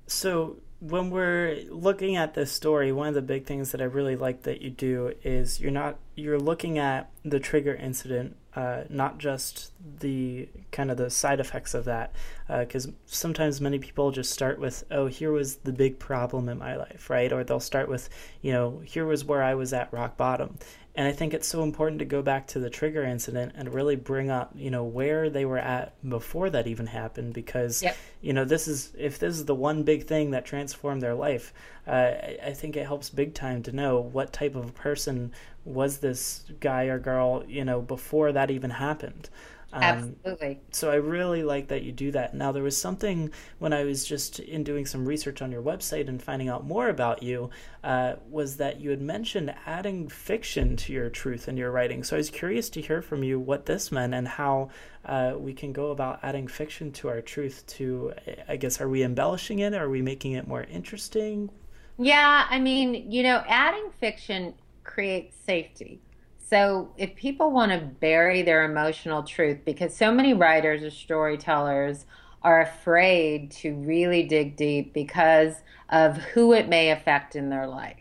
So 0.07 0.57
when 0.89 1.11
we're 1.11 1.63
looking 1.71 2.17
at 2.17 2.35
this 2.35 2.53
story, 2.53 2.93
one 2.93 3.09
of 3.09 3.15
the 3.15 3.23
big 3.23 3.45
things 3.45 3.73
that 3.73 3.81
I 3.81 3.85
really 3.85 4.17
like 4.17 4.43
that 4.43 4.63
you 4.63 4.71
do 4.71 5.15
is 5.23 5.61
you're 5.61 5.71
not 5.71 5.97
you're 6.15 6.39
looking 6.39 6.79
at 6.79 7.11
the 7.25 7.41
trigger 7.41 7.75
incident, 7.75 8.37
uh, 8.55 8.85
not 8.89 9.19
just 9.19 9.73
the 10.01 10.49
kind 10.73 10.91
of 10.91 10.97
the 10.97 11.11
side 11.11 11.41
effects 11.41 11.75
of 11.75 11.85
that, 11.85 12.13
because 12.49 12.87
uh, 12.87 12.93
sometimes 13.05 13.61
many 13.61 13.79
people 13.79 14.11
just 14.11 14.31
start 14.31 14.59
with, 14.59 14.85
oh, 14.91 15.07
here 15.07 15.33
was 15.33 15.57
the 15.57 15.73
big 15.73 15.99
problem 15.99 16.49
in 16.49 16.59
my 16.59 16.77
life, 16.77 17.11
right? 17.11 17.33
Or 17.33 17.45
they'll 17.45 17.61
start 17.61 17.89
with, 17.89 18.09
you 18.41 18.53
know, 18.53 18.81
here 18.85 19.05
was 19.05 19.25
where 19.25 19.43
I 19.43 19.55
was 19.55 19.73
at 19.73 19.93
rock 19.93 20.17
bottom, 20.17 20.59
and 20.97 21.07
I 21.07 21.13
think 21.13 21.35
it's 21.35 21.47
so 21.47 21.63
important 21.63 21.99
to 21.99 22.07
go 22.07 22.23
back 22.23 22.47
to 22.49 22.59
the 22.59 22.71
trigger 22.71 23.05
incident 23.05 23.53
and 23.55 23.73
really 23.73 23.97
bring 23.97 24.31
up, 24.31 24.53
you 24.55 24.71
know, 24.71 24.83
where 24.83 25.29
they 25.29 25.45
were 25.45 25.59
at 25.59 25.93
before 26.09 26.49
that 26.51 26.67
even 26.67 26.87
happened. 26.87 27.35
Because, 27.35 27.83
yep. 27.83 27.97
you 28.23 28.33
know, 28.33 28.47
this 28.47 28.67
is 28.67 28.93
if 28.99 29.19
this 29.19 29.37
is 29.37 29.45
the 29.45 29.55
one 29.55 29.83
big 29.83 30.07
thing 30.07 30.31
that 30.31 30.47
transformed 30.47 31.03
their 31.03 31.15
life, 31.15 31.53
uh, 31.87 31.91
I, 31.91 32.39
I 32.47 32.53
think 32.55 32.77
it 32.77 32.87
helps 32.87 33.11
big 33.11 33.35
time 33.35 33.63
to 33.65 33.73
know 33.73 34.01
what 34.01 34.33
type 34.33 34.55
of 34.55 34.75
person 34.75 35.33
was 35.67 35.99
this 35.99 36.45
guy 36.61 36.85
or 36.85 36.99
girl, 36.99 37.45
you 37.47 37.65
know, 37.65 37.83
before 37.83 38.33
that 38.33 38.51
even 38.51 38.71
happened. 38.71 39.29
Um, 39.77 39.83
Absolutely. 39.83 40.61
So 40.71 40.91
I 40.91 40.95
really 40.95 41.43
like 41.43 41.69
that 41.69 41.83
you 41.83 41.93
do 41.93 42.11
that. 42.13 42.33
Now, 42.33 42.51
there 42.51 42.63
was 42.63 42.81
something 42.81 43.31
when 43.59 43.75
I 43.75 43.85
was 43.85 44.07
just 44.07 44.39
in 44.39 44.65
doing 44.65 44.87
some 44.87 45.05
research 45.05 45.43
on 45.43 45.53
your 45.53 45.63
website 45.63 46.09
and 46.09 46.23
finding 46.23 46.49
out 46.49 46.65
more 46.65 46.89
about 46.89 47.23
you, 47.23 47.51
uh, 47.85 48.15
was 48.31 48.57
that 48.57 48.81
you 48.81 48.89
had 48.89 49.03
mentioned 49.03 49.55
adding 49.67 50.09
fiction 50.09 50.77
to 50.77 50.95
your 50.95 51.11
truth 51.11 51.47
in 51.47 51.59
your 51.59 51.71
writing. 51.71 52.05
So 52.05 52.17
I 52.17 52.19
was 52.19 52.31
curious 52.31 52.71
to 52.71 52.81
hear 52.81 53.03
from 53.03 53.23
you 53.23 53.39
what 53.39 53.67
this 53.67 53.93
meant 53.93 54.15
and 54.15 54.27
how 54.27 54.71
uh, 55.05 55.35
we 55.37 55.53
can 55.53 55.75
go 55.75 55.91
about 55.91 56.21
adding 56.23 56.49
fiction 56.49 56.91
to 56.93 57.09
our 57.09 57.21
truth. 57.21 57.63
To, 57.67 58.15
I 58.49 58.57
guess, 58.57 58.81
are 58.81 58.89
we 58.89 59.03
embellishing 59.03 59.59
it? 59.59 59.75
Are 59.75 59.91
we 59.91 60.01
making 60.01 60.33
it 60.33 60.49
more 60.49 60.63
interesting? 60.63 61.51
Yeah, 61.99 62.47
I 62.49 62.59
mean, 62.59 63.11
you 63.13 63.23
know, 63.23 63.45
adding 63.47 63.91
fiction 64.01 64.55
creates 64.85 65.37
safety 65.45 66.01
so 66.49 66.93
if 66.97 67.17
people 67.17 67.51
want 67.51 67.73
to 67.73 67.79
bury 67.79 68.43
their 68.43 68.65
emotional 68.65 69.25
truth, 69.25 69.59
because 69.65 69.97
so 69.97 70.13
many 70.13 70.33
writers 70.33 70.85
or 70.85 70.91
storytellers 70.91 72.07
are 72.43 72.61
afraid 72.61 73.51
to 73.51 73.75
really 73.75 74.23
dig 74.23 74.57
deep 74.57 74.93
because 74.93 75.55
of 75.89 76.17
who 76.19 76.53
it 76.53 76.69
may 76.69 76.91
affect 76.91 77.35
in 77.35 77.51
their 77.51 77.67
life. 77.67 77.97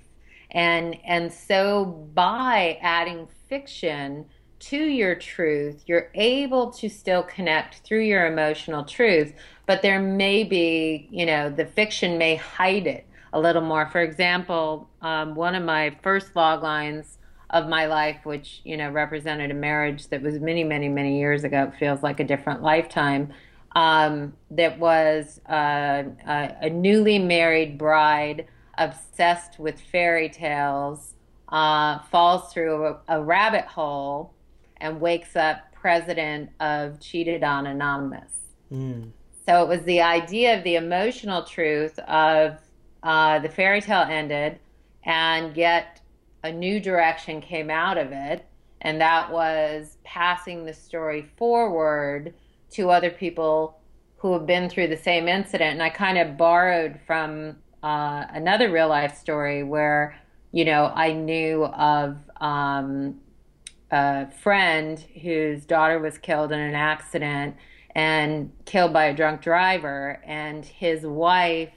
And 0.52 0.98
and 1.04 1.34
so 1.34 1.86
by 2.14 2.78
adding 2.82 3.28
fiction 3.50 4.26
to 4.60 4.78
your 4.78 5.16
truth, 5.16 5.84
you're 5.88 6.12
able 6.14 6.72
to 6.72 6.88
still 6.88 7.24
connect 7.24 7.80
through 7.80 8.04
your 8.04 8.28
emotional 8.28 8.84
truth, 8.86 9.34
but 9.66 9.82
there 9.82 10.00
may 10.00 10.44
be, 10.44 11.08
you 11.12 11.26
know, 11.26 11.50
the 11.50 11.66
fiction 11.66 12.18
may 12.18 12.36
hide 12.36 12.86
it 12.86 13.08
a 13.34 13.40
little 13.40 13.62
more. 13.62 13.90
For 13.90 14.02
example, 14.02 14.88
um, 15.02 15.36
one 15.36 15.56
of 15.56 15.64
my 15.64 15.98
first 16.02 16.36
log 16.36 16.64
lines 16.64 17.15
of 17.50 17.68
my 17.68 17.86
life, 17.86 18.18
which 18.24 18.62
you 18.64 18.78
know 18.78 18.90
represented 18.90 19.52
a 19.52 19.54
marriage 19.54 20.08
that 20.10 20.22
was 20.22 20.40
many, 20.40 20.64
many, 20.64 20.90
many 20.90 21.20
years 21.20 21.44
ago. 21.44 21.64
It 21.64 21.80
feels 21.80 22.04
like 22.04 22.20
a 22.20 22.24
different 22.24 22.62
lifetime. 22.62 23.34
Um, 23.76 24.34
that 24.52 24.80
was 24.80 25.42
uh, 25.50 26.04
a, 26.26 26.56
a, 26.62 26.70
newly 26.70 27.20
married 27.20 27.78
bride 27.78 28.48
obsessed 28.78 29.60
with 29.60 29.82
fairy 29.82 30.30
tales, 30.30 31.14
uh, 31.50 32.00
falls 32.04 32.54
through 32.54 32.86
a, 32.86 33.00
a, 33.10 33.22
rabbit 33.22 33.66
hole, 33.66 34.34
and 34.78 35.02
wakes 35.02 35.36
up 35.36 35.74
president 35.74 36.52
of 36.62 37.02
Cheated 37.02 37.44
on 37.44 37.68
Anonymous. 37.68 38.32
Mm. 38.72 39.12
So 39.46 39.62
it 39.62 39.68
was 39.68 39.84
the 39.84 40.02
idea 40.02 40.58
of 40.58 40.64
the 40.64 40.76
emotional 40.76 41.44
truth 41.44 42.00
of 42.00 42.58
uh, 43.04 43.40
the 43.40 43.50
fairy 43.50 43.82
tale 43.82 44.08
ended, 44.10 44.58
and 45.04 45.56
yet 45.56 46.02
a 46.46 46.52
new 46.52 46.80
direction 46.80 47.42
came 47.42 47.70
out 47.70 47.98
of 47.98 48.12
it, 48.12 48.46
and 48.82 49.02
that 49.02 49.32
was 49.32 49.98
passing 50.04 50.66
the 50.66 50.74
story 50.74 51.24
forward 51.38 52.34
to 52.72 52.92
other 52.92 53.10
people 53.10 53.80
who 54.18 54.34
have 54.34 54.46
been 54.46 54.70
through 54.70 54.88
the 54.88 54.98
same 54.98 55.28
incident. 55.28 55.74
And 55.74 55.84
I 55.84 55.90
kind 55.90 56.18
of 56.18 56.38
borrowed 56.38 57.00
from 57.08 57.58
uh, 57.84 58.26
another 58.30 58.72
real 58.72 58.88
life 58.88 59.18
story 59.18 59.64
where, 59.64 60.20
you 60.52 60.66
know, 60.66 60.92
I 60.94 61.14
knew 61.14 61.66
of 61.66 62.18
um, 62.40 63.20
a 63.92 64.30
friend 64.32 65.00
whose 65.22 65.66
daughter 65.66 66.00
was 66.00 66.18
killed 66.18 66.52
in 66.52 66.60
an 66.60 66.76
accident 66.76 67.56
and 67.96 68.52
killed 68.66 68.94
by 68.94 69.06
a 69.06 69.16
drunk 69.16 69.42
driver, 69.42 70.22
and 70.26 70.64
his 70.66 71.06
wife 71.06 71.74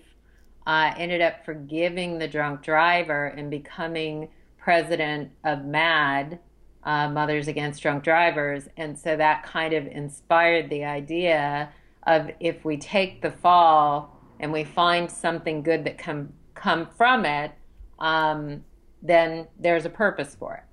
uh, 0.67 0.93
ended 0.97 1.23
up 1.23 1.45
forgiving 1.45 2.19
the 2.19 2.29
drunk 2.29 2.63
driver 2.63 3.27
and 3.27 3.51
becoming 3.51 4.29
president 4.59 5.31
of 5.45 5.61
MADD, 5.61 6.39
uh, 6.85 7.09
Mothers 7.09 7.49
Against 7.49 7.83
Drunk 7.83 8.05
Drivers. 8.05 8.69
And 8.77 8.99
so 8.99 9.17
that 9.17 9.45
kind 9.45 9.75
of 9.75 9.87
inspired 9.87 10.71
the 10.71 10.85
idea 10.85 11.71
of 12.07 12.31
if 12.41 12.65
we 12.65 12.77
take 12.77 13.23
the 13.23 13.31
fall 13.31 14.17
and 14.41 14.53
we 14.53 14.65
find 14.65 15.11
something 15.11 15.63
good 15.63 15.85
that 15.85 15.99
come 15.99 16.33
come 16.55 16.89
from 16.97 17.25
it, 17.25 17.53
um, 17.99 18.65
then 19.03 19.47
there's 19.59 19.85
a 19.85 19.91
purpose 19.91 20.35
for 20.35 20.55
it. 20.55 20.65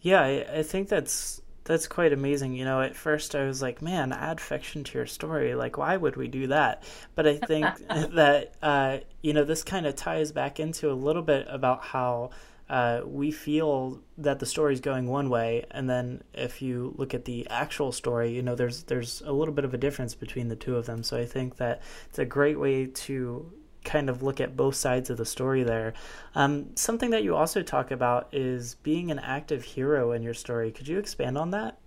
Yeah, 0.00 0.22
I, 0.22 0.46
I 0.58 0.62
think 0.62 0.88
that's 0.88 1.42
that's 1.64 1.86
quite 1.86 2.12
amazing. 2.12 2.54
You 2.54 2.64
know, 2.64 2.80
at 2.80 2.96
first 2.96 3.34
I 3.34 3.44
was 3.44 3.62
like, 3.62 3.82
man, 3.82 4.12
add 4.12 4.40
fiction 4.40 4.82
to 4.84 4.98
your 4.98 5.06
story. 5.06 5.54
Like, 5.54 5.78
why 5.78 5.96
would 5.96 6.16
we 6.16 6.28
do 6.28 6.48
that? 6.48 6.82
But 7.14 7.26
I 7.26 7.38
think 7.38 7.66
that, 7.88 8.54
uh, 8.62 8.98
you 9.22 9.32
know, 9.32 9.44
this 9.44 9.62
kind 9.62 9.86
of 9.86 9.94
ties 9.94 10.32
back 10.32 10.58
into 10.58 10.90
a 10.90 10.94
little 10.94 11.22
bit 11.22 11.46
about 11.48 11.84
how 11.84 12.30
uh, 12.72 13.02
we 13.04 13.30
feel 13.30 14.00
that 14.16 14.38
the 14.38 14.46
story 14.46 14.72
is 14.72 14.80
going 14.80 15.06
one 15.06 15.28
way, 15.28 15.62
and 15.72 15.90
then 15.90 16.22
if 16.32 16.62
you 16.62 16.94
look 16.96 17.12
at 17.12 17.26
the 17.26 17.46
actual 17.50 17.92
story, 17.92 18.32
you 18.32 18.40
know, 18.40 18.54
there's 18.54 18.84
there's 18.84 19.20
a 19.26 19.32
little 19.32 19.52
bit 19.52 19.66
of 19.66 19.74
a 19.74 19.76
difference 19.76 20.14
between 20.14 20.48
the 20.48 20.56
two 20.56 20.76
of 20.76 20.86
them. 20.86 21.02
So 21.02 21.18
I 21.18 21.26
think 21.26 21.58
that 21.58 21.82
it's 22.08 22.18
a 22.18 22.24
great 22.24 22.58
way 22.58 22.86
to 22.86 23.52
kind 23.84 24.08
of 24.08 24.22
look 24.22 24.40
at 24.40 24.56
both 24.56 24.74
sides 24.74 25.10
of 25.10 25.18
the 25.18 25.26
story 25.26 25.64
there. 25.64 25.92
Um, 26.34 26.74
something 26.74 27.10
that 27.10 27.22
you 27.22 27.36
also 27.36 27.60
talk 27.60 27.90
about 27.90 28.28
is 28.32 28.76
being 28.76 29.10
an 29.10 29.18
active 29.18 29.62
hero 29.62 30.12
in 30.12 30.22
your 30.22 30.32
story. 30.32 30.72
Could 30.72 30.88
you 30.88 30.98
expand 30.98 31.36
on 31.36 31.50
that? 31.50 31.78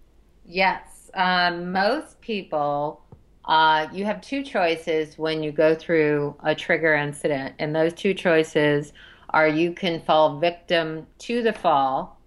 Yes. 0.45 1.09
Um, 1.15 1.71
most 1.71 2.21
people, 2.21 3.01
uh, 3.45 3.87
you 3.91 4.05
have 4.05 4.21
two 4.21 4.43
choices 4.43 5.17
when 5.17 5.41
you 5.41 5.51
go 5.51 5.73
through 5.73 6.35
a 6.43 6.53
trigger 6.53 6.93
incident, 6.93 7.55
and 7.57 7.75
those 7.75 7.93
two 7.93 8.13
choices 8.13 8.93
or 9.35 9.47
you 9.47 9.73
can 9.73 10.01
fall 10.01 10.39
victim 10.39 11.05
to 11.19 11.43
the 11.43 11.51
fall, 11.53 12.21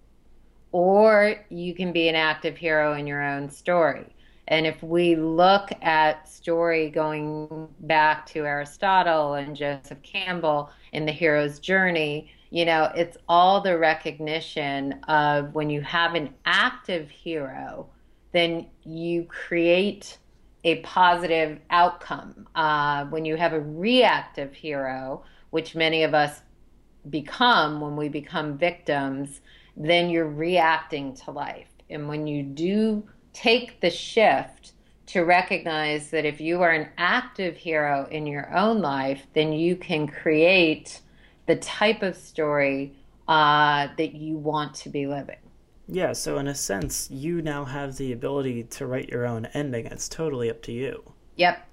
or 0.72 1.36
you 1.48 1.74
can 1.74 1.90
be 1.90 2.08
an 2.08 2.14
active 2.14 2.56
hero 2.56 2.92
in 2.92 3.06
your 3.06 3.22
own 3.22 3.48
story. 3.48 4.04
And 4.48 4.66
if 4.66 4.82
we 4.82 5.16
look 5.16 5.70
at 5.80 6.28
story 6.28 6.90
going 6.90 7.68
back 7.80 8.26
to 8.26 8.44
Aristotle 8.44 9.34
and 9.34 9.56
Joseph 9.56 10.02
Campbell 10.02 10.70
in 10.92 11.06
the 11.06 11.12
hero's 11.12 11.58
journey, 11.58 12.30
you 12.50 12.66
know, 12.66 12.90
it's 12.94 13.16
all 13.28 13.62
the 13.62 13.78
recognition 13.78 14.94
of 15.08 15.54
when 15.54 15.70
you 15.70 15.80
have 15.80 16.14
an 16.14 16.34
active 16.44 17.10
hero, 17.10 17.88
then 18.32 18.66
you 18.84 19.24
create 19.24 20.18
a 20.64 20.76
positive 20.80 21.58
outcome. 21.70 22.46
Uh, 22.54 23.06
when 23.06 23.24
you 23.24 23.36
have 23.36 23.54
a 23.54 23.60
reactive 23.60 24.52
hero, 24.54 25.22
which 25.50 25.74
many 25.74 26.02
of 26.02 26.14
us 26.14 26.42
become 27.10 27.80
when 27.80 27.96
we 27.96 28.08
become 28.08 28.58
victims, 28.58 29.40
then 29.76 30.10
you're 30.10 30.28
reacting 30.28 31.14
to 31.14 31.30
life. 31.30 31.68
And 31.90 32.08
when 32.08 32.26
you 32.26 32.42
do 32.42 33.04
take 33.32 33.80
the 33.80 33.90
shift 33.90 34.72
to 35.06 35.22
recognize 35.22 36.10
that 36.10 36.26
if 36.26 36.40
you 36.40 36.60
are 36.62 36.70
an 36.70 36.88
active 36.98 37.56
hero 37.56 38.06
in 38.10 38.26
your 38.26 38.54
own 38.54 38.80
life, 38.80 39.26
then 39.32 39.52
you 39.52 39.74
can 39.74 40.06
create 40.06 41.00
the 41.46 41.56
type 41.56 42.02
of 42.02 42.14
story 42.14 42.94
uh, 43.26 43.88
that 43.96 44.14
you 44.14 44.36
want 44.36 44.74
to 44.74 44.90
be 44.90 45.06
living. 45.06 45.38
Yeah, 45.86 46.12
so 46.12 46.36
in 46.38 46.46
a 46.46 46.54
sense, 46.54 47.10
you 47.10 47.40
now 47.40 47.64
have 47.64 47.96
the 47.96 48.12
ability 48.12 48.64
to 48.64 48.86
write 48.86 49.08
your 49.08 49.26
own 49.26 49.46
ending. 49.54 49.86
It's 49.86 50.08
totally 50.08 50.50
up 50.50 50.60
to 50.62 50.72
you. 50.72 51.02
Yep, 51.36 51.66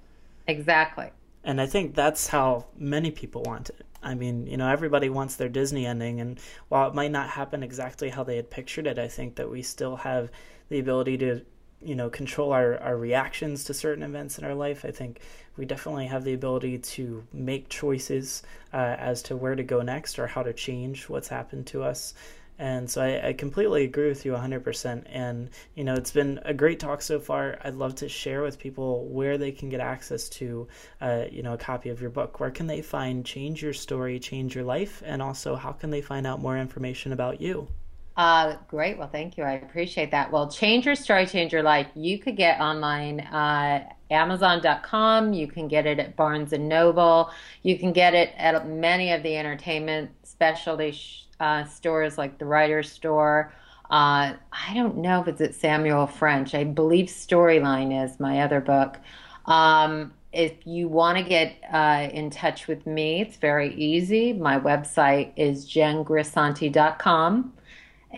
exactly. 0.46 1.10
And 1.46 1.60
I 1.60 1.66
think 1.66 1.94
that's 1.94 2.26
how 2.26 2.66
many 2.76 3.12
people 3.12 3.44
want 3.44 3.70
it. 3.70 3.86
I 4.02 4.14
mean, 4.16 4.48
you 4.48 4.56
know, 4.56 4.68
everybody 4.68 5.08
wants 5.08 5.36
their 5.36 5.48
Disney 5.48 5.86
ending, 5.86 6.20
and 6.20 6.40
while 6.68 6.88
it 6.88 6.94
might 6.94 7.12
not 7.12 7.30
happen 7.30 7.62
exactly 7.62 8.08
how 8.08 8.24
they 8.24 8.34
had 8.34 8.50
pictured 8.50 8.88
it, 8.88 8.98
I 8.98 9.06
think 9.06 9.36
that 9.36 9.48
we 9.48 9.62
still 9.62 9.94
have 9.94 10.30
the 10.70 10.80
ability 10.80 11.18
to, 11.18 11.42
you 11.80 11.94
know, 11.94 12.10
control 12.10 12.52
our, 12.52 12.78
our 12.78 12.96
reactions 12.96 13.62
to 13.64 13.74
certain 13.74 14.02
events 14.02 14.38
in 14.38 14.44
our 14.44 14.54
life. 14.54 14.84
I 14.84 14.90
think 14.90 15.20
we 15.56 15.66
definitely 15.66 16.06
have 16.06 16.24
the 16.24 16.34
ability 16.34 16.78
to 16.78 17.24
make 17.32 17.68
choices 17.68 18.42
uh, 18.72 18.96
as 18.98 19.22
to 19.22 19.36
where 19.36 19.54
to 19.54 19.62
go 19.62 19.82
next 19.82 20.18
or 20.18 20.26
how 20.26 20.42
to 20.42 20.52
change 20.52 21.08
what's 21.08 21.28
happened 21.28 21.68
to 21.68 21.84
us. 21.84 22.12
And 22.58 22.90
so 22.90 23.02
I, 23.02 23.28
I, 23.28 23.32
completely 23.34 23.84
agree 23.84 24.08
with 24.08 24.24
you 24.24 24.32
100%. 24.32 25.04
And, 25.10 25.50
you 25.74 25.84
know, 25.84 25.94
it's 25.94 26.10
been 26.10 26.40
a 26.44 26.54
great 26.54 26.80
talk 26.80 27.02
so 27.02 27.20
far. 27.20 27.58
I'd 27.62 27.74
love 27.74 27.94
to 27.96 28.08
share 28.08 28.42
with 28.42 28.58
people 28.58 29.04
where 29.06 29.36
they 29.36 29.52
can 29.52 29.68
get 29.68 29.80
access 29.80 30.28
to, 30.30 30.66
uh, 31.00 31.24
you 31.30 31.42
know, 31.42 31.52
a 31.52 31.58
copy 31.58 31.90
of 31.90 32.00
your 32.00 32.10
book. 32.10 32.40
Where 32.40 32.50
can 32.50 32.66
they 32.66 32.80
find 32.80 33.26
Change 33.26 33.62
Your 33.62 33.74
Story, 33.74 34.18
Change 34.18 34.54
Your 34.54 34.64
Life? 34.64 35.02
And 35.04 35.20
also, 35.20 35.54
how 35.54 35.72
can 35.72 35.90
they 35.90 36.00
find 36.00 36.26
out 36.26 36.40
more 36.40 36.56
information 36.56 37.12
about 37.12 37.40
you? 37.40 37.68
Uh, 38.16 38.56
great. 38.68 38.96
Well, 38.96 39.08
thank 39.08 39.36
you. 39.36 39.44
I 39.44 39.52
appreciate 39.52 40.10
that. 40.12 40.32
Well, 40.32 40.50
Change 40.50 40.86
Your 40.86 40.94
Story, 40.94 41.26
Change 41.26 41.52
Your 41.52 41.62
Life, 41.62 41.88
you 41.94 42.18
could 42.18 42.36
get 42.36 42.58
online 42.60 43.20
uh, 43.20 43.86
Amazon.com. 44.10 45.32
You 45.32 45.46
can 45.46 45.68
get 45.68 45.86
it 45.86 45.98
at 45.98 46.16
Barnes 46.16 46.52
Noble. 46.52 47.30
You 47.62 47.78
can 47.78 47.92
get 47.92 48.14
it 48.14 48.32
at 48.38 48.66
many 48.66 49.12
of 49.12 49.22
the 49.22 49.36
entertainment 49.36 50.10
specialty 50.22 50.92
uh, 51.40 51.64
stores 51.64 52.18
like 52.18 52.38
the 52.38 52.44
Writer's 52.44 52.90
Store. 52.90 53.52
Uh, 53.90 54.34
I 54.52 54.74
don't 54.74 54.98
know 54.98 55.20
if 55.20 55.28
it's 55.28 55.40
at 55.40 55.54
Samuel 55.54 56.06
French. 56.06 56.54
I 56.54 56.64
believe 56.64 57.06
Storyline 57.06 58.04
is 58.04 58.18
my 58.18 58.40
other 58.40 58.60
book. 58.60 58.98
Um, 59.46 60.12
if 60.32 60.66
you 60.66 60.88
want 60.88 61.18
to 61.18 61.24
get 61.24 61.56
uh, 61.72 62.08
in 62.12 62.30
touch 62.30 62.66
with 62.66 62.86
me, 62.86 63.22
it's 63.22 63.36
very 63.36 63.74
easy. 63.74 64.32
My 64.32 64.58
website 64.58 65.32
is 65.36 65.66
jengrisanti.com 65.66 67.52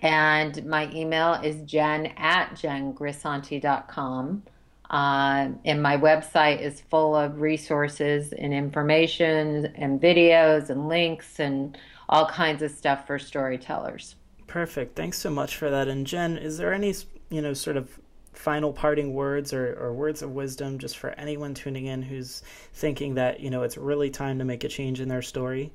and 0.03 0.65
my 0.67 0.91
email 0.93 1.35
is 1.35 1.63
jen 1.63 2.07
at 2.17 2.51
jengrisanti.com. 2.55 4.43
Uh, 4.91 5.49
and 5.67 5.83
my 5.83 5.99
website 5.99 6.63
is 6.63 6.81
full 6.81 7.15
of 7.15 7.41
resources 7.41 8.33
and 8.33 8.55
information 8.55 9.67
and 9.75 10.01
videos 10.01 10.71
and 10.71 10.89
links 10.89 11.39
and 11.39 11.77
all 12.09 12.27
kinds 12.27 12.63
of 12.63 12.71
stuff 12.71 13.07
for 13.07 13.19
storytellers. 13.19 14.17
Perfect. 14.47 14.97
Thanks 14.97 15.19
so 15.19 15.31
much 15.31 15.57
for 15.57 15.71
that. 15.71 15.89
And 15.89 16.07
Jen, 16.07 16.39
is 16.39 16.57
there 16.57 16.73
any, 16.73 16.95
you 17.29 17.43
know, 17.43 17.53
sort 17.53 17.77
of 17.77 18.01
final 18.33 18.73
parting 18.73 19.13
words 19.13 19.53
or, 19.53 19.75
or 19.75 19.93
words 19.93 20.23
of 20.23 20.31
wisdom 20.31 20.79
just 20.79 20.97
for 20.97 21.11
anyone 21.11 21.55
tuning 21.55 21.87
in 21.87 22.03
who's 22.03 22.43
thinking 22.73 23.15
that, 23.15 23.41
you 23.41 23.51
know, 23.51 23.63
it's 23.63 23.77
really 23.77 24.11
time 24.11 24.39
to 24.39 24.45
make 24.45 24.65
a 24.65 24.69
change 24.69 25.01
in 25.01 25.09
their 25.09 25.23
story? 25.23 25.73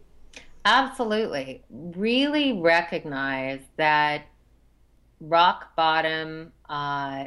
Absolutely. 0.66 1.62
Really 1.70 2.54
recognize 2.54 3.60
that 3.76 4.24
rock 5.20 5.76
bottom, 5.76 6.52
uh, 6.70 7.26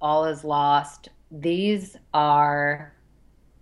all 0.00 0.26
is 0.26 0.44
lost. 0.44 1.08
These 1.30 1.96
are 2.12 2.92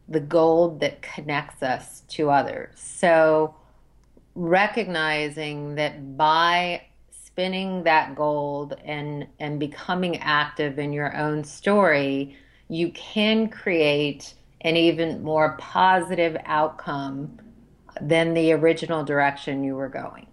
the 0.09 0.21
gold 0.21 0.81
that 0.81 1.03
connects 1.03 1.63
us 1.63 2.01
to 2.09 2.31
others. 2.31 2.75
So, 2.79 3.55
recognizing 4.35 5.75
that 5.77 6.17
by 6.17 6.83
spinning 7.11 7.83
that 7.85 8.15
gold 8.15 8.75
and 8.85 9.27
and 9.39 9.59
becoming 9.59 10.19
active 10.19 10.79
in 10.79 10.93
your 10.93 11.17
own 11.17 11.45
story, 11.45 12.37
you 12.69 12.91
can 12.93 13.49
create 13.49 14.35
an 14.63 14.77
even 14.77 15.23
more 15.23 15.57
positive 15.59 16.37
outcome 16.45 17.39
than 18.01 18.35
the 18.35 18.53
original 18.53 19.05
direction 19.05 19.65
you 19.65 19.75
were 19.75 19.89
going. 19.89 20.27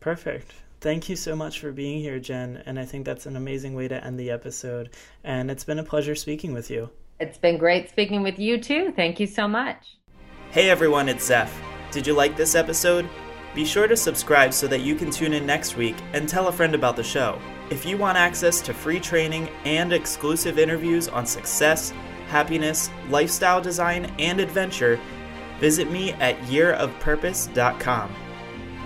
Perfect. 0.00 0.52
Thank 0.80 1.08
you 1.08 1.16
so 1.16 1.36
much 1.36 1.60
for 1.60 1.72
being 1.72 2.00
here, 2.00 2.18
Jen. 2.18 2.62
And 2.64 2.78
I 2.78 2.86
think 2.86 3.04
that's 3.04 3.26
an 3.26 3.36
amazing 3.36 3.74
way 3.74 3.86
to 3.88 4.02
end 4.02 4.18
the 4.18 4.30
episode. 4.30 4.90
And 5.22 5.50
it's 5.50 5.64
been 5.64 5.78
a 5.78 5.84
pleasure 5.84 6.14
speaking 6.14 6.54
with 6.54 6.70
you. 6.70 6.90
It's 7.18 7.36
been 7.36 7.58
great 7.58 7.90
speaking 7.90 8.22
with 8.22 8.38
you 8.38 8.58
too. 8.58 8.92
Thank 8.96 9.20
you 9.20 9.26
so 9.26 9.46
much. 9.46 9.98
Hey 10.50 10.70
everyone, 10.70 11.08
it's 11.08 11.26
Zeph. 11.26 11.54
Did 11.90 12.06
you 12.06 12.14
like 12.14 12.36
this 12.36 12.54
episode? 12.54 13.08
Be 13.54 13.64
sure 13.64 13.88
to 13.88 13.96
subscribe 13.96 14.54
so 14.54 14.68
that 14.68 14.82
you 14.82 14.94
can 14.94 15.10
tune 15.10 15.32
in 15.32 15.44
next 15.44 15.76
week 15.76 15.96
and 16.12 16.28
tell 16.28 16.48
a 16.48 16.52
friend 16.52 16.74
about 16.74 16.94
the 16.94 17.02
show. 17.02 17.40
If 17.68 17.84
you 17.84 17.96
want 17.96 18.16
access 18.16 18.60
to 18.62 18.74
free 18.74 19.00
training 19.00 19.48
and 19.64 19.92
exclusive 19.92 20.58
interviews 20.58 21.08
on 21.08 21.26
success, 21.26 21.92
happiness, 22.28 22.90
lifestyle 23.08 23.60
design, 23.60 24.12
and 24.20 24.38
adventure, 24.40 25.00
visit 25.58 25.90
me 25.90 26.12
at 26.14 26.38
yearofpurpose.com. 26.42 28.14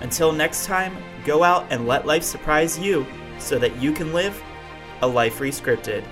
Until 0.01 0.31
next 0.31 0.65
time, 0.65 0.97
go 1.25 1.43
out 1.43 1.67
and 1.69 1.87
let 1.87 2.07
life 2.07 2.23
surprise 2.23 2.77
you 2.79 3.05
so 3.37 3.59
that 3.59 3.75
you 3.77 3.91
can 3.91 4.13
live 4.13 4.41
a 5.01 5.07
life 5.07 5.39
rescripted. 5.39 6.03